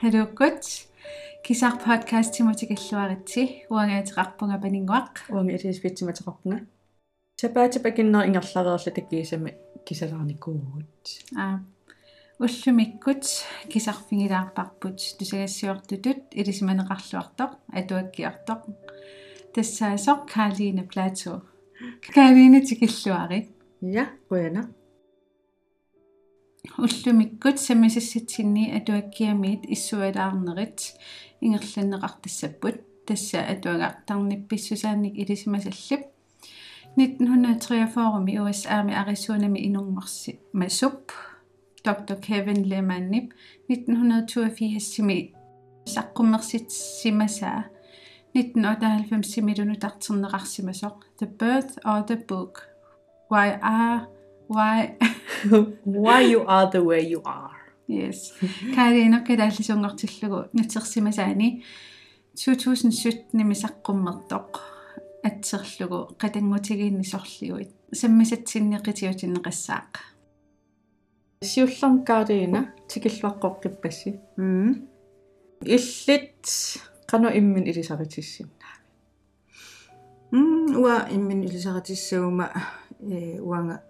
Halukut 0.00 0.64
kisar 1.44 1.74
podcast 1.84 2.32
timutikilluaritsi 2.32 3.42
uangaatiqarpunga 3.68 4.56
paninguaq 4.62 5.20
уанга 5.28 5.58
илисвитсиматеқарпунга 5.58 6.58
тапаатапакиннер 7.42 8.24
ингерлареерла 8.30 8.94
таккиисами 8.96 9.52
кисалаарникуугут 9.84 11.04
а. 11.36 11.60
Уллумиккут 12.40 13.24
кисарфигилаарпарпут 13.68 14.98
тусагассиортутут 15.18 16.32
илисиманеқарлуартоқ 16.40 17.50
атуаккиартоқ 17.78 18.60
тассаасоқ 19.54 20.20
каалиина 20.32 20.84
плато. 20.88 21.42
Каалиина 22.14 22.60
тикиллуари 22.64 23.50
я 23.82 24.08
қуяна 24.30 24.62
уллумиккут 26.78 27.58
самисассатсинни 27.58 28.70
атуаккиамиит 28.76 29.64
иссуалаарнерит. 29.74 30.94
Ингерланнеқартассаппут 31.40 32.76
тасса 33.06 33.40
атуагаартарнипписсусаанник 33.52 35.14
илисимасаллап 35.16 36.02
1943 36.96 38.36
USA-ми 38.38 38.92
Arizonami 38.92 39.58
инунгорси 39.66 40.40
масуп. 40.52 41.12
Доктор 41.84 42.16
Кевин 42.16 42.64
Леманнип. 42.64 43.32
1982-сими 43.68 45.34
саққуммерситсимасаа 45.86 47.70
1998-сими 48.34 49.52
лунутартернеқарсимасоқ 49.58 50.94
The 51.18 51.28
Birth 51.40 51.74
of 51.84 52.06
the 52.08 52.18
Book. 52.28 52.54
Why 53.30 53.58
are 53.62 54.19
why? 54.50 54.96
Why 55.84 56.20
you 56.32 56.44
are 56.46 56.70
the 56.70 56.82
way 56.82 57.02
you 57.12 57.22
are. 57.24 57.56
Yes. 57.86 58.32
Каалиинер 58.74 59.24
калааллисунгортиллугу 59.26 60.48
натерсимасаани 60.52 61.64
2017 62.34 63.32
ними 63.32 63.54
саққуммертоқ 63.54 64.50
атсерлугу 65.22 66.16
қатангутигииннисорлигуит 66.20 67.70
саммисатсиннеқитиутиннеқассаақ 67.92 69.92
сиулларм 71.42 72.04
каалиина 72.04 72.74
тикиллуаққоққиппасси 72.88 74.20
м 74.36 74.88
иллит 75.62 76.46
қано 77.10 77.28
иммин 77.38 77.64
илисаритиссиннаа 77.70 78.74
м 80.32 80.76
уа 80.82 81.08
иммин 81.10 81.42
илисаритиссагума 81.42 82.46
э 83.00 83.40
уанга 83.40 83.82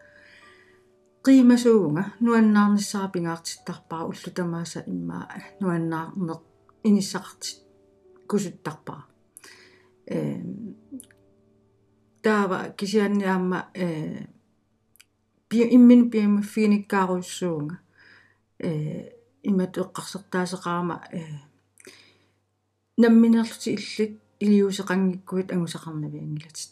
qiimasuunga 1.25 2.03
nuannаарnissarapingaartittарпара 2.21 4.05
уллутамааса 4.11 4.81
иммаа 4.93 5.27
нуаннаарнеқ 5.61 6.41
инissaqartit 6.89 7.59
kusuttarpara 8.31 9.03
э 10.07 10.19
таава 12.23 12.59
кисианниаама 12.79 13.59
э 13.75 14.27
би 15.49 15.59
иммин 15.77 16.11
бима 16.11 16.43
финиккааруйссуунга 16.43 17.77
э 18.59 18.71
иматуэққарсертаасеқарама 19.51 20.97
э 21.13 21.21
намминерлути 22.97 23.71
иллит 23.77 24.21
илиусеқангиккуит 24.41 25.53
агусақарнавиангилатит 25.53 26.71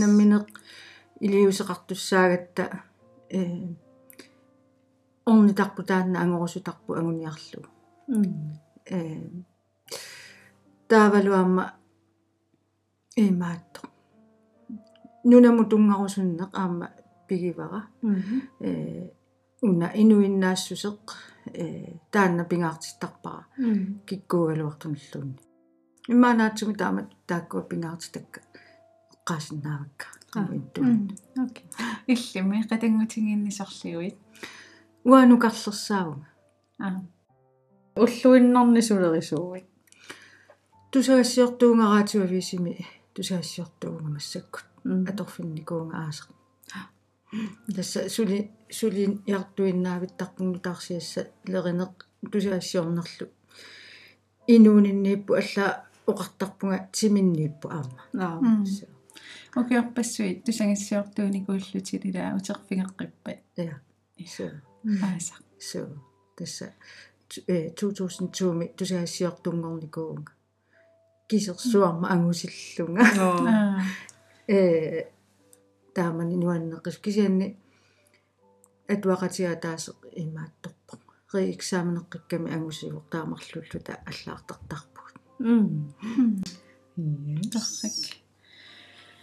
намминеқ 0.00 0.46
илиусеқартуссаагатта 1.24 2.84
э 3.30 3.40
орнитарпу 5.26 5.82
таанна 5.82 6.20
ангорусутарпу 6.22 6.94
агуниарлу 6.94 7.66
э 8.86 9.30
таавалуамма 10.88 11.64
имаатто 13.16 13.80
нунаму 15.24 15.62
тунгарусуннеқ 15.70 16.50
аама 16.52 16.86
пигивара. 17.26 17.80
Э 18.60 19.10
уна 19.60 19.90
инуиннаассусеқ 20.02 21.00
э 21.52 21.64
таанна 22.12 22.44
пингаартиттарпара 22.50 23.42
киккуугалуартумиллуунни 24.06 25.40
иммаанаатсуми 26.12 26.74
таама 26.80 27.02
тааккуа 27.28 27.62
пингаартитакка 27.70 28.40
эққаасиннаавакка 29.14 30.06
qaminttuun 30.32 31.08
okay 31.44 31.64
иллими 32.12 32.62
qatangutigiinnisorliguit 32.70 34.16
уанукарлерсаагума 35.10 36.26
а 36.84 36.88
уллуиннэрнисулерисуугит 38.02 39.68
тусагассиортуунгараатиуависими 40.90 42.74
тусагассиортуунга 43.14 44.08
массаккут 44.16 44.66
аторфинникуунга 45.10 45.96
аасеқ 46.04 46.28
тасса 47.76 48.08
сули 48.14 48.38
сулин 48.78 49.12
яртуиннаавиттарпунгу 49.26 50.58
таарсиасса 50.66 51.20
леринеқ 51.52 51.92
тусагассиорнерлу 52.32 53.26
инууниннииппу 54.54 55.32
алла 55.40 55.66
оқартарпунга 56.10 56.78
тиминнииппу 56.96 57.66
аама 57.68 58.02
аа 58.24 58.64
окиорпассуит 59.54 60.44
тусагассиортууникууллутилила 60.44 62.36
утерфигеққиппат 62.38 63.40
я 63.56 63.80
so 64.18 64.50
ааса 65.02 65.34
so 65.58 65.98
тасса 66.36 66.74
э 67.46 67.70
2020 67.70 68.76
тусагассиортунгорникуунга 68.76 70.32
кисерсуарма 71.28 72.08
ангусиллунга 72.10 73.04
э 74.46 75.04
таамани 75.94 76.36
нуаннеқис 76.36 76.98
кисианни 76.98 77.56
атуақатиа 78.88 79.56
таасе 79.64 79.92
имаатторпо 80.22 80.94
ри 81.32 81.52
экзаменеққикками 81.54 82.54
ангусивор 82.56 83.02
таамарлуллута 83.10 83.92
аллаартартарпут 84.10 85.14
м 85.40 85.86
таррак 87.52 87.96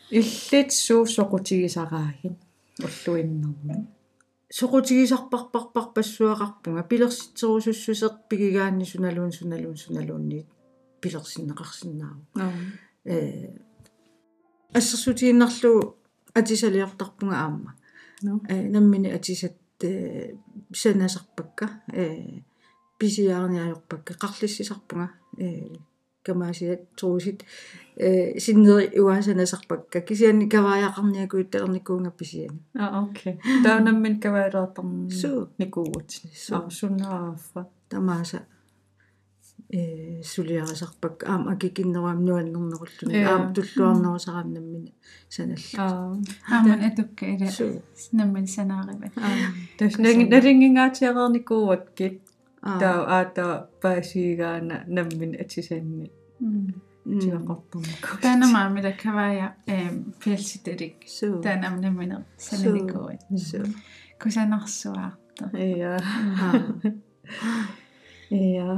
иллит 0.09 0.71
суу 0.71 1.05
соқутигисараагин 1.05 2.35
уллуиннэрми 2.85 3.87
соқутигисарпарпарпар 4.49 5.85
пассуақарпунга 5.95 6.83
пилерситсерусуссусеқ 6.91 8.13
пигигаанни 8.29 8.85
суналуун 8.85 9.31
суналуун 9.31 9.77
суналуунни 9.77 10.45
пилерсиннеқарсинааву 11.01 12.21
э 13.05 13.59
ассерсутииннарлу 14.73 15.97
атисалиортарпунга 16.33 17.35
аама. 17.35 17.75
Э 18.47 18.69
наммини 18.69 19.09
атисат 19.09 19.57
э 19.81 20.35
санасарпакка 20.73 21.81
э 21.91 22.41
писиаарниажорпакка 22.99 24.13
қарлиссисарпунга 24.13 25.11
э 25.37 25.75
камаасиат 26.25 26.81
туусит 26.95 27.43
э 27.97 28.39
синнери 28.39 28.99
уаасанасарпакка 28.99 30.01
кисианни 30.01 30.49
кавааяқарниакуит 30.53 31.51
талерникуунга 31.51 32.11
писиани 32.11 32.59
а 32.73 33.03
окей. 33.03 33.39
Таунаммин 33.63 34.19
каваалаатарни 34.19 35.09
суу 35.09 35.49
никуугут 35.57 36.09
суу 36.45 36.69
сунааффа 36.69 37.69
тамааса 37.89 38.39
э 39.69 40.21
сулиарасарпак 40.23 41.23
аама 41.27 41.51
акикиннеруам 41.53 42.25
нуаннернеруллуни 42.25 43.23
аама 43.23 43.53
туллуарнерусараамнаммини 43.55 44.93
саналла 45.29 45.77
аа 45.77 46.17
ааман 46.53 46.81
атукка 46.89 47.25
ила 47.33 47.49
наммин 48.11 48.47
санаариват 48.47 49.13
тас 49.77 49.97
налингингаатиареерникууаккит 49.97 52.21
таа 52.65 52.99
аата 53.17 53.45
паасигаана 53.81 54.77
наммин 54.87 55.31
атисанни 55.43 56.11
тиақартэрнику 57.05 58.17
таанамаамила 58.21 58.91
кавая 59.03 59.47
эм 59.67 59.95
пилситерик 60.21 60.97
таанамнаммина 61.45 62.25
сананикуит 62.37 63.21
кусанарсуаарта 64.21 65.45
ия 65.53 65.93
ия 68.31 68.69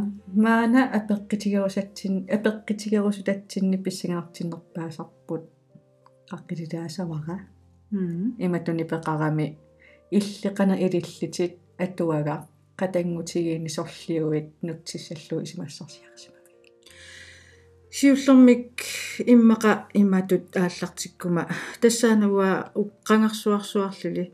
маана 0.46 0.82
апеққитигерусатсин 1.00 2.14
апеққитигерусутатсинни 2.38 3.78
писсагаартиннерпаасарпут 3.86 5.44
аққилилаасавара 6.36 7.38
иматуни 8.46 8.84
пеқарами 8.84 9.48
иллеқана 10.12 10.76
илиллитит 10.86 11.54
атуага 11.78 12.48
qatangutigiini 12.80 13.70
sorliuit 13.78 14.50
nutsissalluu 14.68 15.40
isimassarsiaqasima 15.46 16.38
сиуллэрмик 17.98 18.74
иммаqa 19.34 19.72
иматут 20.02 20.56
ааллартиккума 20.64 21.44
тассаанауа 21.82 22.50
уққангарсуарсуарлули 22.82 24.26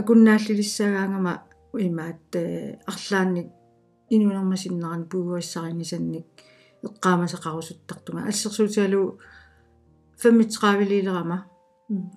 акуннааллилиссагаангама 0.00 1.32
имаат 1.88 2.30
арлаанник 2.92 3.48
инунэрмасиннеран 4.10 5.04
пууассаринисанник 5.10 6.26
эққаамасақарусуттартунга 6.86 8.22
аллерсуутиалу 8.30 9.02
фаммитсqaavилилерама 10.22 11.38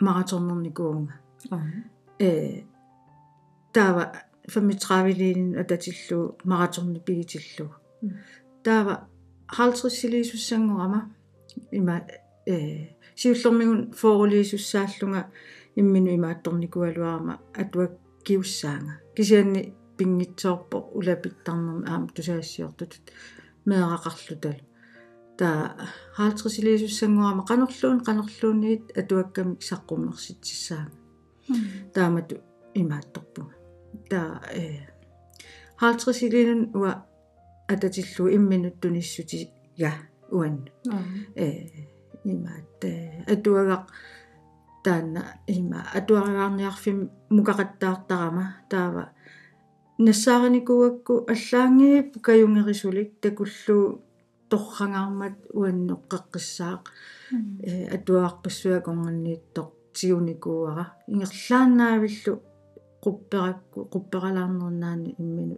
мараторнерникуунга 0.06 1.14
э 2.19 2.64
таава 3.74 4.04
фаммитсqaavилиин 4.53 5.57
ататиллу 5.62 6.19
мараторни 6.44 7.00
пигитиллу 7.07 7.68
таава 8.63 8.95
хаалтрissiliisussangorama 9.57 11.01
има 11.71 11.95
э 12.45 12.88
сиуллэрмигун 13.15 13.81
фоорулиисуссааллунга 14.00 15.21
иммину 15.75 16.09
имаатторникуалуарама 16.18 17.39
атуак 17.62 17.92
киуссаанга 18.25 18.94
кисианни 19.15 19.74
пингитсоорпо 19.98 20.77
улапиттарнерми 20.97 21.88
аама 21.92 22.07
тусаассиортутут 22.15 23.06
меэрақарлутал 23.69 24.59
та 25.38 25.50
хаалтрисилиисуссангуама 26.18 27.45
канерлуун 27.45 28.00
канерлуунниит 28.07 28.83
атуаккамик 28.97 29.62
саққуммерситсissaanga 29.69 30.95
таамату 31.94 32.36
имаатторпуга 32.74 33.61
та 34.10 34.42
э. 34.54 34.88
Хаалтрисилиинун 35.78 36.76
уа 36.76 37.06
ататиллу 37.68 38.30
имминуттуниссути 38.30 39.50
я 39.76 39.94
уан. 40.30 40.70
Э 41.36 41.50
имаат 42.24 42.84
атуагақ 43.28 43.86
таанна 44.84 45.24
има 45.48 45.86
атуаргаарниарфим 45.94 47.10
мукақаттаартарама 47.30 48.46
таава. 48.70 49.10
Нассаараникуакку 49.98 51.26
аллаангиип 51.28 52.22
каюнгерисулик 52.22 53.20
такуллу 53.22 54.02
торрангаармат 54.50 55.36
уанноққеққиссаақ 55.54 56.84
э 57.70 57.88
атуаарпассуакорнернииттоқ 57.96 59.70
тиуникууара 59.94 60.86
ингерлаанаавиллу 61.08 62.34
qupperакку 63.03 63.86
qupperalaarnernaani 63.94 65.15
иммину 65.21 65.57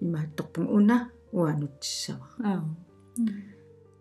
имааттарпун. 0.00 0.66
Уна 0.76 1.10
уанутсава 1.32 2.26
аа 2.44 2.62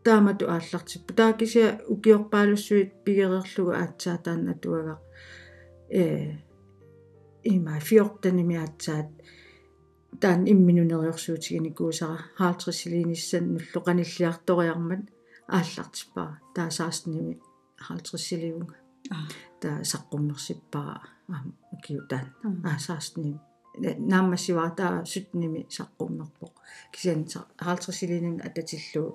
таамату 0.03 0.45
ааллартиппу 0.49 1.13
таакisia 1.13 1.67
укиорпаалуссуит 1.93 3.03
пигерерлугу 3.03 3.71
аатсаатаан 3.71 4.49
атуага 4.53 4.95
э 5.89 6.35
има 7.43 7.79
фиортаними 7.79 8.55
аатсаат 8.57 9.09
таан 10.21 10.41
имминунериорсуутигиникуусара 10.53 12.17
хаалтрисилииниссан 12.39 13.45
нуллоқаниллиарториармат 13.55 15.03
ааллартиппара 15.57 16.39
таасаасними 16.55 17.39
хаалтрисилиунга. 17.85 18.75
Таа 19.61 19.77
саққуммерсиппара 19.91 21.01
аама 21.35 21.53
киутаан 21.85 22.27
аасаасними 22.71 23.39
нааммассиваа 24.11 24.69
таа 24.79 25.05
сутними 25.13 25.61
саққуммерпоқ 25.75 26.53
кисиан 26.93 27.21
хаалтрисилиинин 27.65 28.37
ататиллуу 28.47 29.09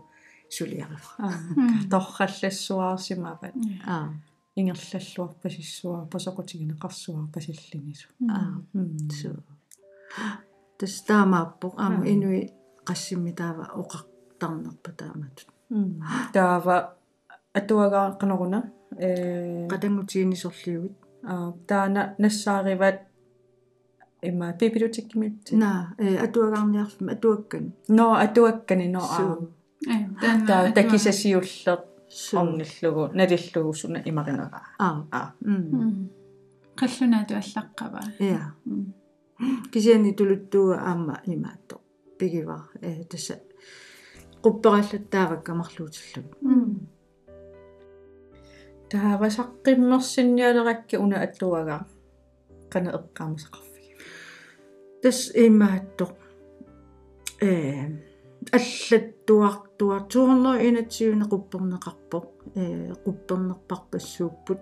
сулиарифа 0.57 1.13
торраллассуаарсимават 1.93 3.55
аа 3.95 4.09
ингерллаллуарпасиссуар 4.59 6.03
пасокутигинеқарсуарпасиллинису 6.13 8.09
аа 8.37 8.53
су. 9.19 9.31
Тастаамааппоқ 10.79 11.75
аама 11.85 12.03
инуи 12.15 12.41
qassimi 12.89 13.33
taava 13.41 13.65
oqartarnerpa 13.81 14.91
taamatut 15.01 15.49
таава 16.33 16.77
атуагаа 17.59 18.09
канаруна 18.21 18.61
э 19.07 19.69
qatangutiinisorliugit 19.71 20.95
таана 21.67 22.14
нассаариват 22.19 23.00
има 24.23 24.52
библиотеккимит 24.58 25.52
на 25.52 25.94
э 25.99 26.17
атуагаарниарфим 26.17 27.08
атуаккан 27.08 27.73
но 27.88 28.14
атуаккани 28.14 28.88
но 28.88 29.00
аа 29.00 29.38
э 29.88 29.96
таана 30.20 30.46
таа 30.46 30.73
такисасиуллер 30.73 31.78
орниллугу 32.32 33.11
налиллугусуна 33.14 34.02
имаринера 34.05 34.62
аа 34.78 35.05
аа 35.11 35.32
м 35.44 36.08
qallunaatu 36.81 37.32
allaqqa 37.43 37.84
я 38.20 38.43
кисиани 39.73 40.12
тулуттуга 40.19 40.76
аама 40.90 41.14
имаатто 41.34 41.76
пигива 42.19 42.58
э 42.81 43.05
тасса 43.11 43.34
qupperallаттаавак 44.44 45.49
амарлуутиллуг 48.87 48.91
таава 48.91 49.31
саққиммерсинниалеракки 49.31 50.97
уна 50.97 51.23
аттуагаа 51.23 51.87
қана 52.71 52.91
эққаамасақарфиг 52.99 53.85
тас 55.03 55.31
имаатто 55.35 56.06
э 57.41 57.53
аллаттуартуартуорно 58.53 60.53
инатсиуне 60.69 61.25
qupperneqarpo 61.33 62.19
э 62.55 62.93
quppernerparpassuupput 63.05 64.61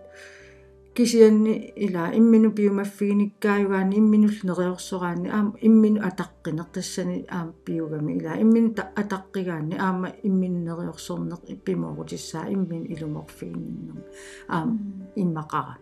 кисианни 0.94 1.73
ила 1.76 2.11
иммину 2.14 2.52
пиумаффигиниккааюгаани 2.52 3.96
имминуллнериорсораани 3.96 5.29
аама 5.29 5.52
иммину 5.61 6.00
атаққинер 6.00 6.67
тассани 6.73 7.26
аама 7.29 7.52
пиугами 7.64 8.12
ила 8.19 8.32
иммину 8.41 8.75
атаққигаани 9.02 9.75
аама 9.79 10.08
имминнериорсорнеқ 10.23 11.43
пимоорутиссаа 11.64 12.46
иммин 12.49 12.85
илуморфигиннерми 12.93 14.02
аама 14.49 14.79
иммақара. 15.17 15.75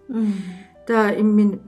Таа 0.87 1.09
иммин 1.23 1.61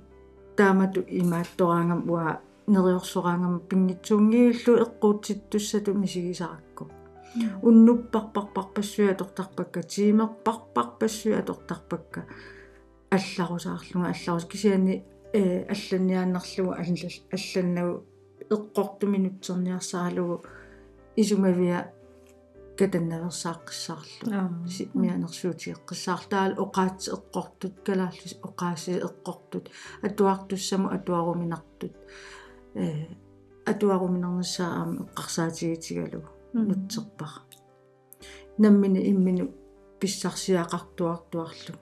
таамату 0.57 1.01
имааттораангам 1.07 2.11
уа 2.11 2.41
нериорсораангам 2.67 3.61
пингитсуунгииллу 3.69 4.73
эққуутситтуссату 4.85 5.93
мисигисаракку 5.93 6.91
уннуппарпарпарпассуа 7.63 9.15
тортарпакка 9.15 9.83
тиимерпарпарпассуа 9.83 11.43
тортарпакка 11.43 12.25
алларусаарлунга 13.17 14.09
алларус 14.15 14.47
кисиани 14.53 14.95
э 15.33 15.67
алланниааннарлугу 15.75 16.73
алланнагу 16.73 17.95
эққортуминутсерниарсаалугу 18.55 20.37
исумавиа 21.17 21.79
катаннаверсааққиссаарлу 22.79 24.69
симианерсуутиэққиссаартаал 24.77 26.53
оқаатси 26.65 27.09
эққортут 27.17 27.75
калаарлис 27.87 28.35
оқааси 28.49 28.93
эққортут 29.09 29.65
атуартуссаму 30.03 30.89
атуаруминартут. 30.97 31.95
Э 32.75 33.07
атуаруминернссаа 33.71 34.71
аама 34.79 35.07
эққарсаатигитигалу 35.07 36.21
нутсерпара 36.53 37.43
наммини 38.59 39.01
иммину 39.11 39.45
писсарсиақартуартуарлу 40.01 41.75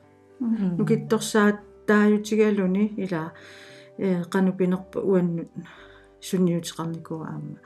нукитторсаат 0.78 1.58
тааютигалуни 1.86 2.94
ила 3.04 3.32
э 3.98 4.24
канупинерпа 4.24 5.00
уаннут 5.00 5.50
сунниутеқарникуа 6.20 7.26
аама. 7.26 7.58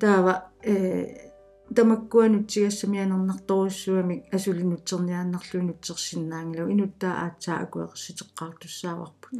Таава 0.00 0.34
э 0.62 1.32
тамаккуанутсигассамианернарторуссуамик 1.76 4.22
асулинутсерниааннарлуинутсерсиннаангилу 4.36 6.68
инуттаа 6.74 7.14
аатсаа 7.24 7.56
акуэқэрситеққартуссааварпут 7.64 9.32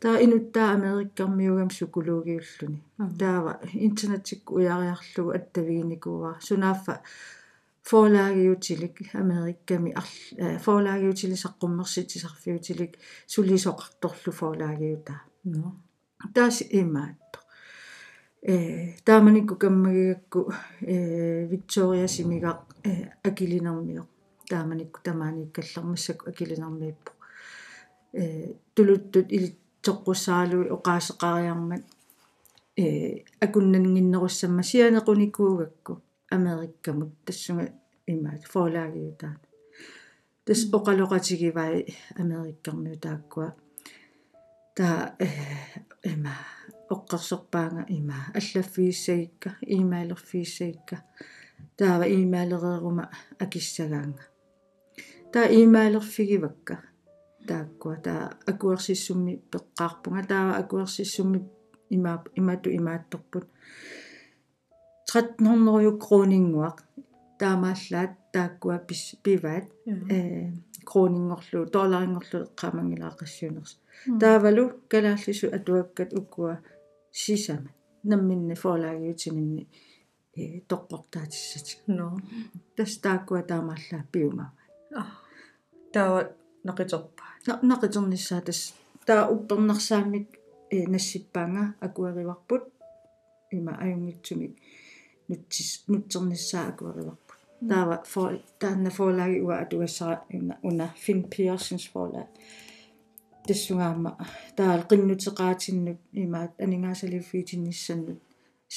таа 0.00 0.16
инуттаа 0.24 0.68
америккармиугам 0.76 1.70
сукулуугиуллуни 1.78 2.80
таава 3.20 3.52
интернетик 3.86 4.42
уяриарлугу 4.56 5.30
аттавигиникуа 5.38 6.30
сунааффа 6.46 6.94
фоолагиутилик 7.88 9.14
америкками 9.14 9.92
арл 10.00 10.58
фоолагиутили 10.64 11.36
саққуммерситисарфиутилик 11.44 12.92
сулисоқарторлу 13.32 14.32
фоолагиута 14.40 15.14
таас 16.34 16.62
имаатто 16.80 17.38
э 18.42 18.94
тааманикку 19.04 19.54
каммагигакку 19.56 20.52
э 20.80 21.46
виктория 21.46 22.08
симига 22.08 22.64
э 22.82 23.10
акилинермио 23.22 24.04
тааманикку 24.50 25.00
тамааниккаллермассаку 25.04 26.30
акилинермииппо 26.30 27.12
э 28.12 28.54
тулуттут 28.74 29.26
илитсоққуссаалуи 29.36 30.72
оқаасеқариармат 30.76 31.84
э 32.76 33.24
акуннангиннеруссамма 33.44 34.62
сианеқуникуугакку 34.70 36.02
америккамут 36.30 37.12
тассунга 37.24 37.72
имаат 38.06 38.42
фоолагиутаат 38.52 39.42
тас 40.44 40.60
оқалоқатигивай 40.76 41.86
америккармиу 42.22 42.96
тааккуа 42.98 43.48
та 44.76 45.16
эма 46.02 46.34
оққарсорпаanga 46.94 47.82
има 47.88 48.18
аллаффииссагикка 48.38 49.50
имаалерфииссагикка 49.62 50.96
таава 51.76 52.06
имаалереерума 52.08 53.10
акиссагаанга. 53.38 54.24
Таа 55.32 55.46
имаалерфигивакка 55.62 56.76
тааккуа. 57.48 57.96
Таа 57.96 58.38
акуерсиссумми 58.46 59.42
пеққарпунга. 59.50 60.26
Таава 60.26 60.56
акуерсиссумми 60.62 61.40
има 61.90 62.24
имату 62.34 62.70
имаатторпут 62.70 63.46
1300 65.16 65.98
кронингуақ 66.04 66.76
таамааллаат 67.38 68.12
тааккуа 68.34 68.76
пиваат 69.24 69.66
э 70.16 70.18
кронингорлу 70.90 71.60
долларингорлу 71.74 72.38
эққамангилаақассуунерс 72.46 73.72
таавалу 74.20 74.64
калааллису 74.92 75.46
атуаккат 75.56 76.10
уккуа 76.20 76.54
сисама 77.22 77.70
намминне 78.10 78.54
фолагиутиминни 78.62 79.64
э 80.40 80.42
тоққортаатиссатик 80.70 81.80
no 81.98 82.06
тас 82.76 82.92
тааккуа 83.04 83.42
таамааллаа 83.50 84.02
пиума 84.12 84.46
таава 85.94 86.20
нақитерпаа 86.68 87.30
нақитерниссаа 87.72 88.40
тас 88.48 88.60
таа 89.06 89.22
уппернерсаамик 89.34 90.28
э 90.76 90.78
нассиппаанга 90.94 91.64
акуариварпут 91.86 92.62
има 93.50 93.72
аюнгитсумик 93.84 94.52
нутсис 95.28 95.70
нутсерниссаа 95.88 96.68
акуариварпут 96.70 97.40
таава 97.68 97.96
фол 98.12 98.34
таанна 98.60 98.90
фолаги 98.98 99.38
уа 99.46 99.56
атуассара 99.64 100.16
уна 100.68 100.86
фин 101.04 101.20
пиерсенс 101.32 101.84
фолаг. 101.92 102.28
Тассунгаама 103.46 104.10
таал 104.56 104.80
qinnuteqaatinnut 104.90 106.00
imaat 106.24 106.52
aningaasaliuffiitinnissanнут 106.64 108.20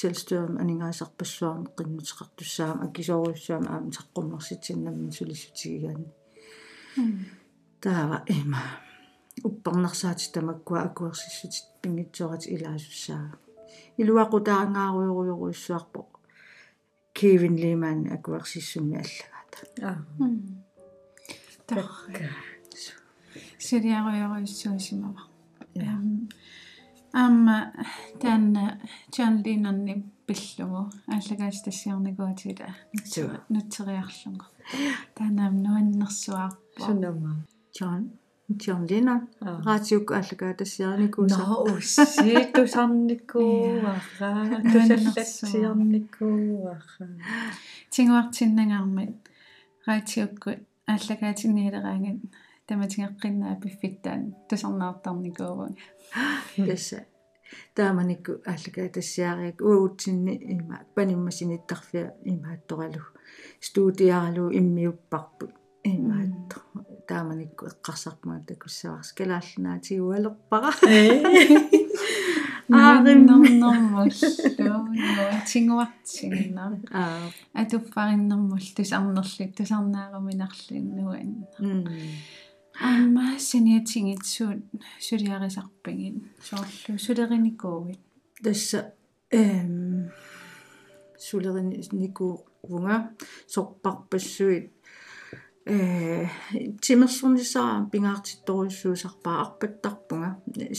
selvstyret 0.00 0.54
aningaasarpassuarne 0.62 1.68
qinnuteqartussaam 1.76 2.76
akisooruussaam 2.86 3.64
aam 3.74 3.84
taqqummersitinnammin 3.94 5.12
sulisutigigaani 5.18 6.08
taava 7.82 8.18
ima 8.38 8.62
upparnersaati 9.48 10.26
tamakkua 10.34 10.78
akuersissutit 10.86 11.66
pingitsuarat 11.82 12.44
ilaasussaa 12.54 13.26
iluaqutaangaaruyoruyoruissuarpo 14.00 16.00
Kevin 17.14 17.56
Lehmann 17.62 18.06
akuersissummi 18.14 18.96
allagaata 19.02 19.58
ah 19.88 19.98
Takka. 21.66 22.28
Siriarujoruissuusimava. 23.58 25.22
Аама 27.12 27.72
таанна 28.20 28.80
чанлинерни 29.12 29.94
пиллугу 30.26 30.90
ааллагаастассиарникуутила 31.08 32.68
Суа. 33.04 33.44
нутсериарлугу 33.48 34.46
таанаам 35.16 35.54
нуаннерсуаарпо 35.64 36.84
sunama 36.86 37.32
John 37.76 38.02
John 38.58 38.86
Lennon 38.90 39.28
raatiuk 39.66 40.10
allagaatassiarnikuusa 40.10 41.38
no 41.38 41.62
ussi 41.62 42.34
tusarnikuuarra 42.54 44.30
tusallatiarnikuuarra 44.72 47.06
тингуартиннагаармит 47.94 49.30
раатиуккут 49.86 50.60
ааллагаатинниилераангат 50.92 52.18
таматингеққиннаа 52.66 53.54
пиффиттаан 53.62 54.22
тусарнаартарникуувун 54.48 55.72
тасса 56.66 56.98
тааманикку 57.76 58.32
аллагаатассиариак 58.52 59.58
уутсинни 59.68 60.34
има 60.54 60.76
паниммасиниттарфиа 60.96 62.06
имаатторалу 62.32 63.04
студиаралу 63.60 64.44
иммиуппарпут 64.58 65.52
имаатто 65.84 66.60
тааманикку 67.08 67.66
эққарсарпунга 67.66 68.44
такуссаварс 68.46 69.12
калаалланаатигуалерпара 69.18 70.72
аариннэрнэрмуллу 72.70 74.10
тингуартинна 75.50 76.64
аа 76.92 77.30
атуффариннэрмул 77.62 78.64
тусарнерлик 78.76 79.50
тусарнааруминарлиннуан 79.56 81.30
м 81.58 81.84
амма 82.90 83.38
саниатингитсуут 83.38 84.62
сулиарисарпигит 85.00 86.16
соорлу 86.48 86.98
сулериникуувит 86.98 88.00
тасса 88.42 88.94
эм 89.30 90.10
сулерини 91.18 91.82
никуувнга 91.92 93.10
сорпарпассуит 93.46 94.72
э 95.74 95.76
тимерсорнисаа 96.84 97.74
пингаартитторуссуусарпаа 97.92 99.36
арпаттарпунга 99.44 100.30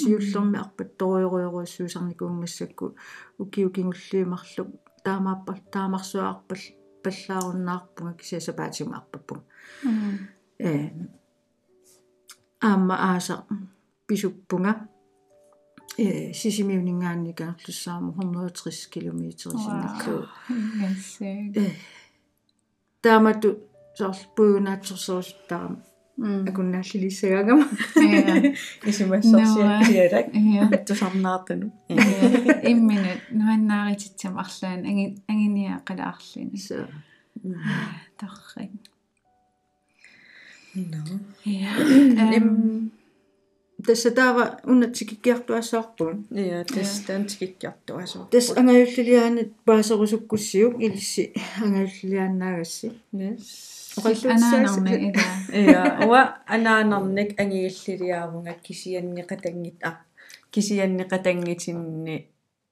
сиуллерми 0.01 0.57
арпатториоруйоруссуусарникуунгмассакку 0.65 2.85
укиукингуллиимарлу 3.41 4.63
таамааппар 5.05 5.57
таамарсуаарпал 5.73 6.63
паллааруннаарпунга 7.03 8.13
кисиасапаатима 8.19 8.93
арпаппунга 8.99 9.45
э 10.59 10.61
аама 12.61 12.95
ааса 13.09 13.45
писуппунга. 14.07 14.87
Э 15.97 16.31
сисимиунингаанникаарлуссааму 16.33 18.13
160 18.13 18.93
километрисиннакку 18.93 20.27
яссэг 20.79 21.57
э 21.57 21.71
таамату 23.01 23.59
сорпуйунаатсорсоорсуттарам 23.97 25.83
акуннааллилиссагаагама 26.21 27.65
исимассарсиатиалак 28.85 30.27
я 30.33 30.77
тусарнаартану 30.87 31.71
имминут 32.71 33.21
нуаннаарититсамарлаан 33.31 34.85
анги 34.89 35.05
ангиниа 35.27 35.81
қалаарлини 35.87 36.57
со 36.57 36.87
торрик 38.19 38.71
no 40.75 41.19
я 41.45 42.33
им 42.35 42.91
тасса 43.85 44.11
таава 44.11 44.59
уннатсикиккиартуассаарпун 44.63 46.27
ja 46.31 46.63
тестан 46.63 47.25
тикиккиартуасуу 47.25 48.27
тас 48.31 48.51
ангаюллилиаанат 48.55 49.49
паасерусуккуссиук 49.65 50.73
илисси 50.85 51.33
ангаюллилиааннаагасси 51.63 52.91
анаанерми 53.13 53.37
ида 55.07 55.23
ja 55.71 55.81
уа 56.07 56.21
анаанерник 56.45 57.39
ангигаллилиаавунга 57.39 58.53
кисианнеқатангит 58.65 59.77
а 59.83 59.91
кисианнеқатангитинни 60.53 62.15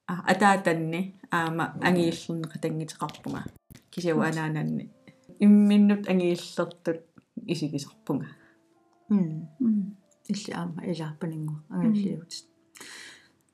а 0.06 0.14
атаатанни 0.32 1.00
аама 1.30 1.64
ангииллернеқатангитеқарпунга 1.88 3.44
кисиау 3.90 4.20
анаананни 4.20 4.90
имминнут 5.38 6.08
ангииллертут 6.08 7.04
исигисарпунга 7.46 8.28
м 9.10 9.48
илли 10.28 10.52
аама 10.52 10.80
илаарпанингу 10.90 11.54
ангаюллиут 11.68 12.32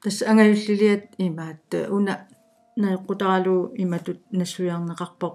тас 0.02 0.23
ангаюллилиат 0.23 1.04
имаат 1.18 1.75
уна 1.90 2.14
наэққутаралу 2.76 3.73
иматут 3.82 4.20
нассуярнеқарпоқ 4.30 5.35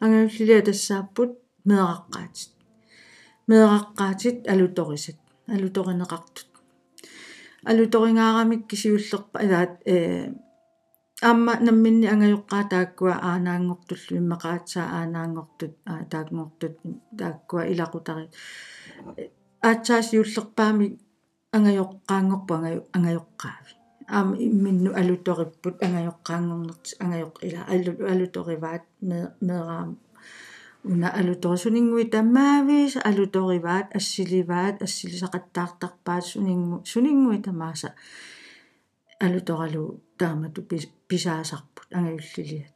ангаюллилиа 0.00 0.62
тассааппут 0.62 1.30
меэқаққаатит 1.68 2.52
меэқаққаатит 3.48 4.38
алуторисат 4.52 5.18
алуторинеқартут 5.54 6.48
алуторингаарамик 7.70 8.62
кисиуллерпа 8.70 9.38
илаат 9.46 9.72
э 9.94 9.96
амма 11.30 11.52
намминни 11.66 12.06
ангайоққаа 12.14 12.64
тааккуа 12.72 13.14
аанаангортуллу 13.28 14.18
иммақаатсаа 14.20 14.86
аанаангортут 14.98 15.74
аа 15.90 16.02
таакнгортут 16.12 16.74
тааккуа 17.18 17.62
илақутарит 17.72 18.30
аатсаас 19.68 20.06
юуллерпаами 20.18 20.86
ангайоққаангорпу 21.56 22.52
ангаю 22.54 22.80
ангайоққаави 22.96 23.72
аама 24.16 24.34
имминну 24.46 24.90
алуториппут 25.00 25.76
ангайоққаангорнерти 25.86 26.90
ангайоқ 27.02 27.34
ила 27.48 27.62
алу 27.74 27.92
алуториваат 28.12 28.84
меэраам 29.46 29.90
уна 30.84 31.08
алуторисунингуи 31.10 32.04
тамаавис 32.04 32.96
алуториваат 33.04 33.94
ассиливаат 33.98 34.82
ассилисақаттаартарпаат 34.82 36.24
сунингу 36.24 36.82
сунингуи 36.84 37.38
тамааса 37.42 37.94
алуторалу 39.20 40.00
таамату 40.18 40.62
писаасарпут 41.08 41.88
ангаюллилиат 41.92 42.72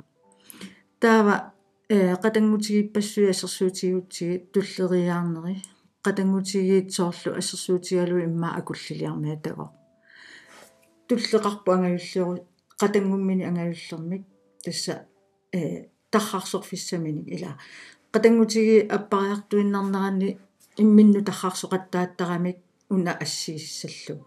таава 1.00 1.54
э 1.88 2.16
qatangutigiippassui 2.23 3.30
ассерсуутигутсиги 3.32 4.37
туллериаарнери 4.52 5.62
qatangutigiitsooрлу 6.04 7.30
ассерсуутигалу 7.40 8.18
имма 8.25 8.49
акуллилиармиа 8.59 9.37
таго 9.47 9.66
туллеқарпу 11.09 11.68
ангаюллиору 11.76 12.35
qatangumмини 12.80 13.44
ангаюллермик 13.50 14.23
тасса 14.64 15.06
э 15.52 15.91
тархарсорфиссаминик 16.12 17.26
ила. 17.28 17.59
Qatangutigi 18.12 18.87
аппариартуиннарнерани 18.97 20.38
имминну 20.76 21.21
тархарсоқаттааттарамик 21.28 22.59
уна 22.88 23.12
ассииссаллу. 23.25 24.26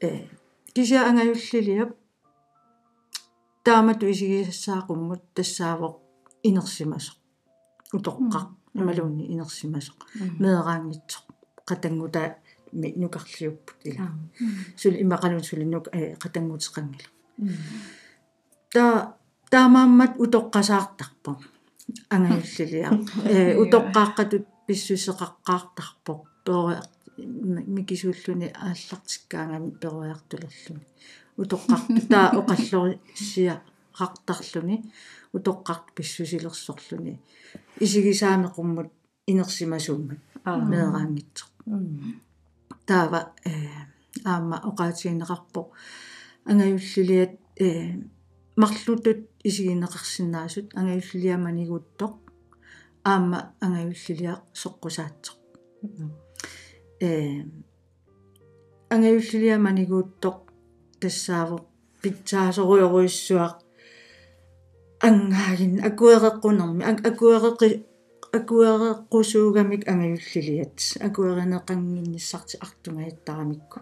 Э 0.00 0.26
кися 0.74 0.98
ангаюллилиап 1.08 1.90
таамату 3.64 4.06
исигисаақуммут 4.12 5.22
тассаавоқ 5.36 5.94
инерсимасоқ. 6.48 7.16
Утоққақ 7.96 8.46
ималуунни 8.78 9.24
инерсимасоқ. 9.34 9.98
Меэраангитсоқ. 10.42 11.24
Qatangута 11.68 12.38
ми 12.72 12.92
нукарлиуппут 12.96 13.78
ила. 13.84 14.06
Сул 14.76 14.94
имақанун 15.04 15.42
сулиннук 15.42 15.88
э 15.92 16.14
qatangутеқангила 16.22 17.08
та 18.70 19.16
таамааммат 19.50 20.12
утоққасаартарпо 20.24 21.30
ангаюллилиа 22.14 22.88
э 23.24 23.56
утоққааққатут 23.62 24.44
писсусеқаққаартарпо 24.66 26.12
перуа 26.44 26.74
микисууллуни 27.76 28.48
ааллартиккаангами 28.66 29.70
перуаартулерлуни 29.82 30.86
утоққарту 31.42 32.00
таа 32.12 32.26
оқаллорисия 32.40 33.54
қартарлуни 33.98 34.76
утоққарт 35.36 35.86
писсусилерсорлуни. 35.94 37.20
Исигисаамеқуммут 37.80 38.90
инерсимасууммат 39.26 40.20
меэраангитсоқ 40.44 41.50
таава 42.86 43.20
э 43.44 43.52
аама 44.24 44.56
оқаатигинеқарпо 44.70 45.60
ангаюллилиат 46.50 47.32
э 47.56 47.68
марлутут 48.56 49.20
исигинеқарсинаасут 49.47 50.67
ангаюллилиаманигуттоқ 50.79 52.13
аама 53.11 53.39
ангаюллилиа 53.65 54.35
соққусаатсоқ 54.61 55.37
э 57.07 57.09
ангаюллилиаманигуттоқ 58.93 60.37
тассааво 61.01 61.57
питсаасоруйоруиссуақ 62.01 63.55
ангаагин 65.07 65.73
акуэреққунэрми 65.87 66.83
акуэреқи 67.09 67.69
акуэреққусуугамик 68.36 69.82
ангаюллилиат 69.88 70.78
акуэринеқангинниссарти 71.06 72.56
артунгаяттарамикку 72.66 73.78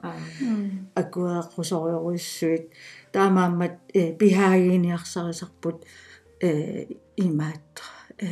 акуэреққусоруйоруиссуит 1.01 2.65
таамааммат 3.13 3.75
э 3.93 4.13
пихаагиниарсарисарпут 4.21 5.79
э 6.41 6.51
имаат 7.17 7.75
э 8.19 8.29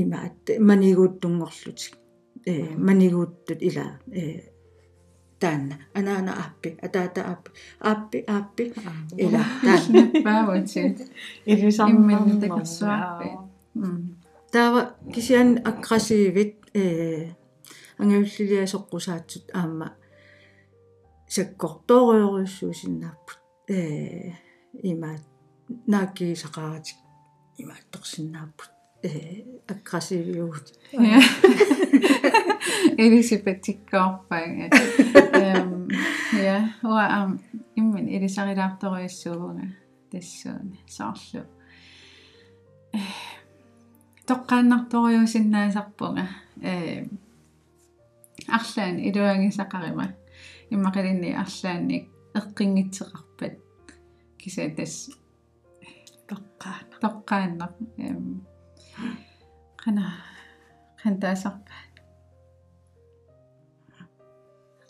имаат 0.00 0.42
манигууттунгорлутик 0.58 1.94
э 2.46 2.76
манигууттут 2.86 3.60
ила 3.68 3.86
э 4.10 4.54
таанна. 5.44 5.74
Анаана 5.94 6.32
аппи. 6.44 6.78
Атаата 6.82 7.20
аппи. 7.32 7.50
Аппи 7.80 8.18
аппи. 8.26 8.72
Ила 9.24 9.42
таанна. 9.62 10.02
Бааватит. 10.24 11.10
илисарнарнерма 11.44 12.12
Имминнутакассуарпи. 12.12 13.53
Таава 14.52 14.94
кисиан 15.12 15.58
аккрасиивит 15.64 16.54
э 16.74 17.28
ангавиллилиасоққусаатсут 17.98 19.50
аама 19.54 19.96
саккорториориуссуусиннааппут 21.34 23.38
э 23.68 24.32
имаат 24.82 25.22
нааккисақаратик 25.92 26.98
имаатторсиннааппут 27.58 28.70
э 29.02 29.08
аккрасивиугут 29.72 30.66
Ja. 30.92 31.20
Elisabeth 32.98 33.62
tikkaarpai. 33.62 34.68
Ehm 35.40 35.88
ja, 36.46 36.68
uа 36.84 37.06
am 37.06 37.38
immin 37.76 38.08
elisarilaartoriussuugunga 38.08 39.66
tassuuni 40.10 40.78
saarlu. 44.26 44.28
Toqqaannartoriusinnaasarpunga 44.28 46.26
ehm 46.62 47.06
арлаан 48.48 48.98
илуангисақарima 48.98 50.06
иммақалинни 50.70 51.34
арлаанник 51.42 52.04
эққингитсеқарпат 52.38 53.54
кисатас 54.38 54.94
тоққаана 56.28 56.98
тоққааннар 57.02 57.72
эм 57.98 58.46
қана 59.82 60.04
қантаасарпа 61.02 61.74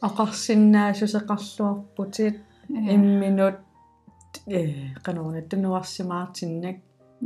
ақарсиннаасусеқарлуарпутит 0.06 2.36
имминут 2.68 3.56
э 4.46 4.58
канаруна 5.04 5.40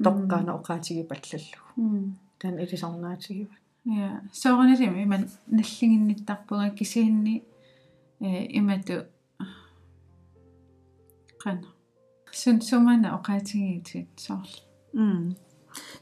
тунуарсимаартиннак 0.03 0.07
тоққаана 0.07 0.53
оқаатиги 0.59 1.03
паллаллу. 1.11 2.15
Тан 2.39 2.59
илисарнаатигива 2.59 3.55
Ja, 3.89 4.21
soorunalimi 4.33 5.03
iman 5.03 5.23
nallinginnittарпуга 5.49 6.71
кисиинни 6.77 7.43
э 8.21 8.47
имату 8.59 9.07
qana 11.43 11.69
sun 12.33 12.61
sumana 12.61 13.09
oqaatigiitit 13.19 14.09
soorl 14.25 14.53
м 14.93 15.35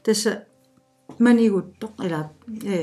тасса 0.03 0.31
манигуттоқ 1.25 1.93
ила 2.05 2.21
э 2.75 2.77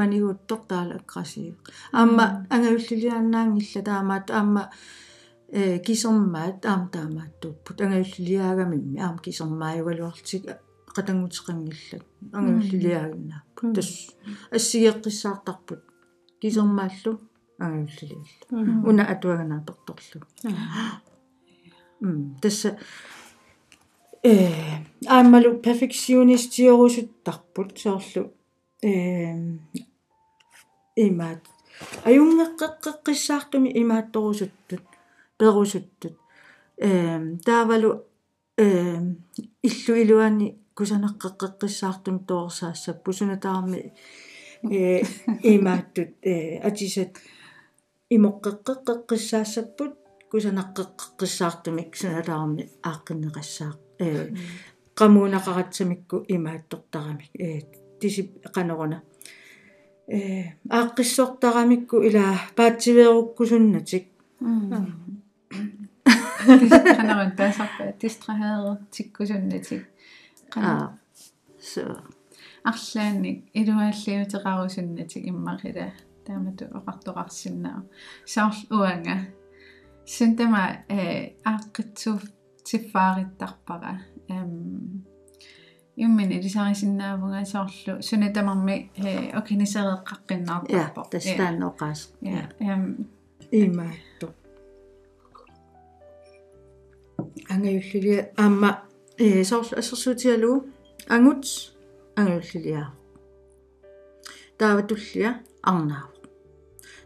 манигуттоқ 0.00 0.62
таала 0.70 0.94
аккрасиив 1.00 1.56
аама 1.92 2.46
ангавиллилиааннаангилла 2.54 3.82
таамаат 3.88 4.26
аама 4.30 4.62
э 5.52 5.78
кисермаат 5.78 6.66
аама 6.66 6.88
таамааттууппут 6.88 7.80
ангавиллилиаагамимми 7.80 9.00
аама 9.00 9.18
кисермааюгалуартик 9.18 10.44
qatangutеқангиллат 10.94 12.04
ангавиллилиаагиннааппут 12.32 13.74
тас 13.74 13.90
ассигеққиссаартарпут 14.56 15.82
кисермааллу 16.40 17.12
ангавиллилиаллу 17.58 18.88
уна 18.88 19.02
атуаганааперторлу 19.12 20.20
м 22.00 22.36
тасса 22.42 22.78
э 24.22 24.34
аамалу 25.06 25.58
перфекционистиорусуттарпут 25.64 27.78
соорлу 27.82 28.22
э 28.82 28.94
имаат 30.96 31.42
аюнгеққеққиссаартуми 32.08 33.70
имаатторусуттут 33.82 34.84
перусуттут 35.37 36.15
э 36.77 37.19
таавалу 37.45 38.05
э 38.57 38.67
иллу 39.67 39.93
илуани 40.03 40.47
кусанаққеққиссаартум 40.77 42.17
тоорсаассаппу 42.27 43.11
сунатаарми 43.13 43.93
э 44.63 45.01
имааттут 45.53 46.09
э 46.21 46.59
атисат 46.67 47.13
имоққеққеққиссаассаппут 48.15 49.93
кусанаққеққиссаартумик 50.31 51.91
сунатаарми 52.01 52.63
ааққиннеқассаа 52.89 53.71
э 53.99 54.33
qammuunaqaratsamikku 54.99 56.17
imaattortaramik 56.35 57.31
э 57.45 57.47
тиси 57.99 58.21
канеруна 58.55 58.97
э 60.07 60.19
ааққиссортарамикку 60.77 61.95
ила 62.07 62.25
паатсивееруккусуннатик 62.57 64.05
qanarun 66.96 67.32
taasarpa 67.38 67.84
distraheeret 68.00 68.82
tikkusunnatик 68.94 69.82
qana 70.52 70.72
аа 70.74 70.88
so 71.72 71.82
арлаанник 72.70 73.38
илуааллиутеқаруsunnatик 73.60 75.22
иммақила 75.30 75.86
таамату 76.26 76.64
оқартоқарсиннаа 76.78 77.78
саарл 78.32 78.60
уанга 78.70 79.16
синтама 80.14 80.62
э 80.88 81.00
ааққитсуф 81.52 82.20
тиффаариттарпара 82.66 83.92
эм 84.28 85.04
юммин 85.96 86.30
илисарисиннаавунга 86.36 87.44
соорлу 87.44 88.02
сунатамарми 88.08 88.76
э 88.96 89.02
ja 89.04 89.38
окинисереэққаққиннаартарпо 89.40 91.02
тастаноқаас 91.12 92.00
я 92.20 92.42
эм 92.60 92.82
имаатто 93.50 94.26
ангаюллили 97.48 98.30
аама 98.36 98.70
э 99.18 99.44
соорлу 99.44 99.78
ассерсуутиалу 99.78 100.52
ангут 101.08 101.44
ангаюллилиаа 102.16 102.92
таава 104.58 104.82
туллиа 104.82 105.30
арнаава 105.62 106.14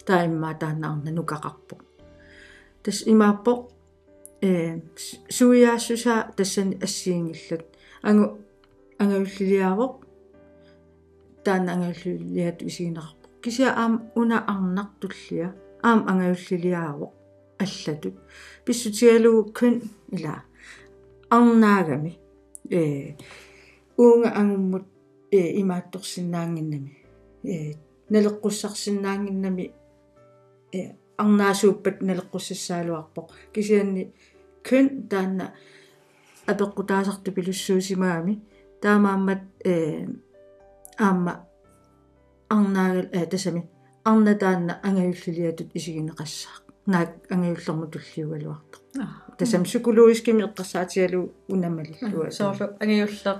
таимма 0.06 0.54
таанаарна 0.54 1.10
нукақарпу 1.10 1.74
тас 2.82 3.02
имааппо 3.12 3.70
э 4.40 4.80
суяассуса 5.36 6.14
тассани 6.36 6.78
ассиингиллут 6.86 7.66
ангу 8.02 8.38
ангавиллиаавоқ 9.02 9.94
таана 11.44 11.72
ангавиллиат 11.72 12.62
исигинеқарпо 12.68 13.26
кися 13.42 13.66
аам 13.82 14.10
уна 14.20 14.38
арнартуллиа 14.52 15.48
аам 15.82 16.00
ангавиллиаавоқ 16.10 17.12
аллатут 17.58 18.14
писсутигалугу 18.64 19.52
кун 19.52 19.82
ила. 20.10 20.44
Арнаагами 21.28 22.18
э 22.70 23.16
уунга 23.96 24.30
ангуммут 24.34 24.84
э 25.30 25.60
имаатторсинаангиннами 25.60 26.98
э 27.42 27.74
налеққуссарсинаангиннами 28.08 29.72
э 30.72 30.94
арнаасууппат 31.16 32.00
налеққуссассаалуарпоқ 32.00 33.28
кисианни 33.52 34.14
кун 34.66 35.08
таана 35.10 35.54
апеққутаасарту 36.46 37.32
пилуссуусимаами 37.32 38.42
таамааммат 38.80 39.42
э 39.64 40.06
аама 40.96 41.46
арнаагал 42.48 43.08
э 43.12 43.26
тасами. 43.26 43.68
Арна 44.04 44.34
таанна 44.34 44.80
ангаюллилиатут 44.82 45.74
исигинеқассаа 45.74 46.67
наак 46.88 47.10
ангаюллэрму 47.30 47.86
туллиугалуарто 47.92 48.78
тасам 49.38 49.64
сукулуискими 49.66 50.42
эққарсаатигалу 50.48 51.32
унамалиллуа 51.52 52.30
соорлу 52.30 52.66
ангиуллер 52.80 53.36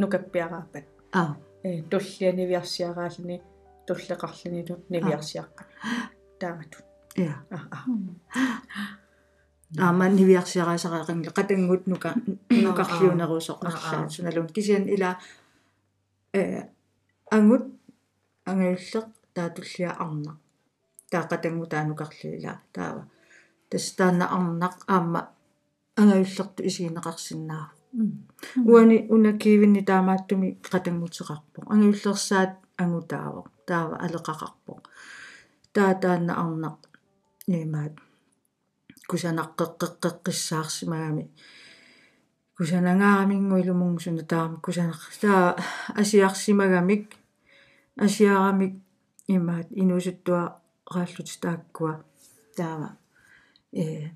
нукаппиарааппат 0.00 0.86
аа. 1.12 1.36
Э 1.62 1.82
туллианивиарсиараални 1.90 3.36
туллекарлинилу 3.86 4.74
нивиарсиаққа 4.92 5.62
тааматут 6.40 6.84
я 7.16 7.34
а 7.50 7.58
а 7.70 7.78
аама 9.78 10.08
нивиарсиараасараақанги 10.08 11.30
қатангут 11.38 11.86
нука 11.86 12.14
нукарлиунерусоқарлаа 12.50 14.08
суналун 14.10 14.48
кисиан 14.48 14.84
ила 14.94 15.18
э 16.32 16.62
ангут 17.30 17.64
ангаюллеқ 18.44 19.06
таатуллиа 19.34 19.90
арна 20.04 20.38
таақатангу 21.10 21.66
таанукарлиила 21.72 22.52
таава. 22.74 23.02
Тастаана 23.70 24.24
арнақ 24.36 24.76
аама 24.94 25.20
ангаюллерту 26.00 26.60
исигинеқарсинаа 26.68 27.66
уани 28.70 28.96
унакиивинни 29.14 29.82
таамааттуми 29.90 30.48
қатангутеқарпо 30.70 31.58
ангаюллерсаат 31.72 32.52
ангутаавоқ 32.82 33.48
таава 33.68 33.94
алеқақарпо 34.04 34.72
таа 35.74 35.92
таана 36.02 36.32
арнақ 36.42 36.78
нимаат 37.50 37.94
кусанаққеққеққиссаарсимагами 39.10 41.24
кусанангаарамингуилумунгсуна 42.56 44.24
таама 44.32 44.56
кусанақ 44.66 45.02
таа 45.22 45.42
асиарсимагамик 46.00 47.04
асиарамик 48.04 48.74
имаат 49.34 49.68
инусуттуа 49.82 50.42
рааллут 50.94 51.28
тааккуа 51.40 52.04
таава 52.56 52.90
э 53.72 54.10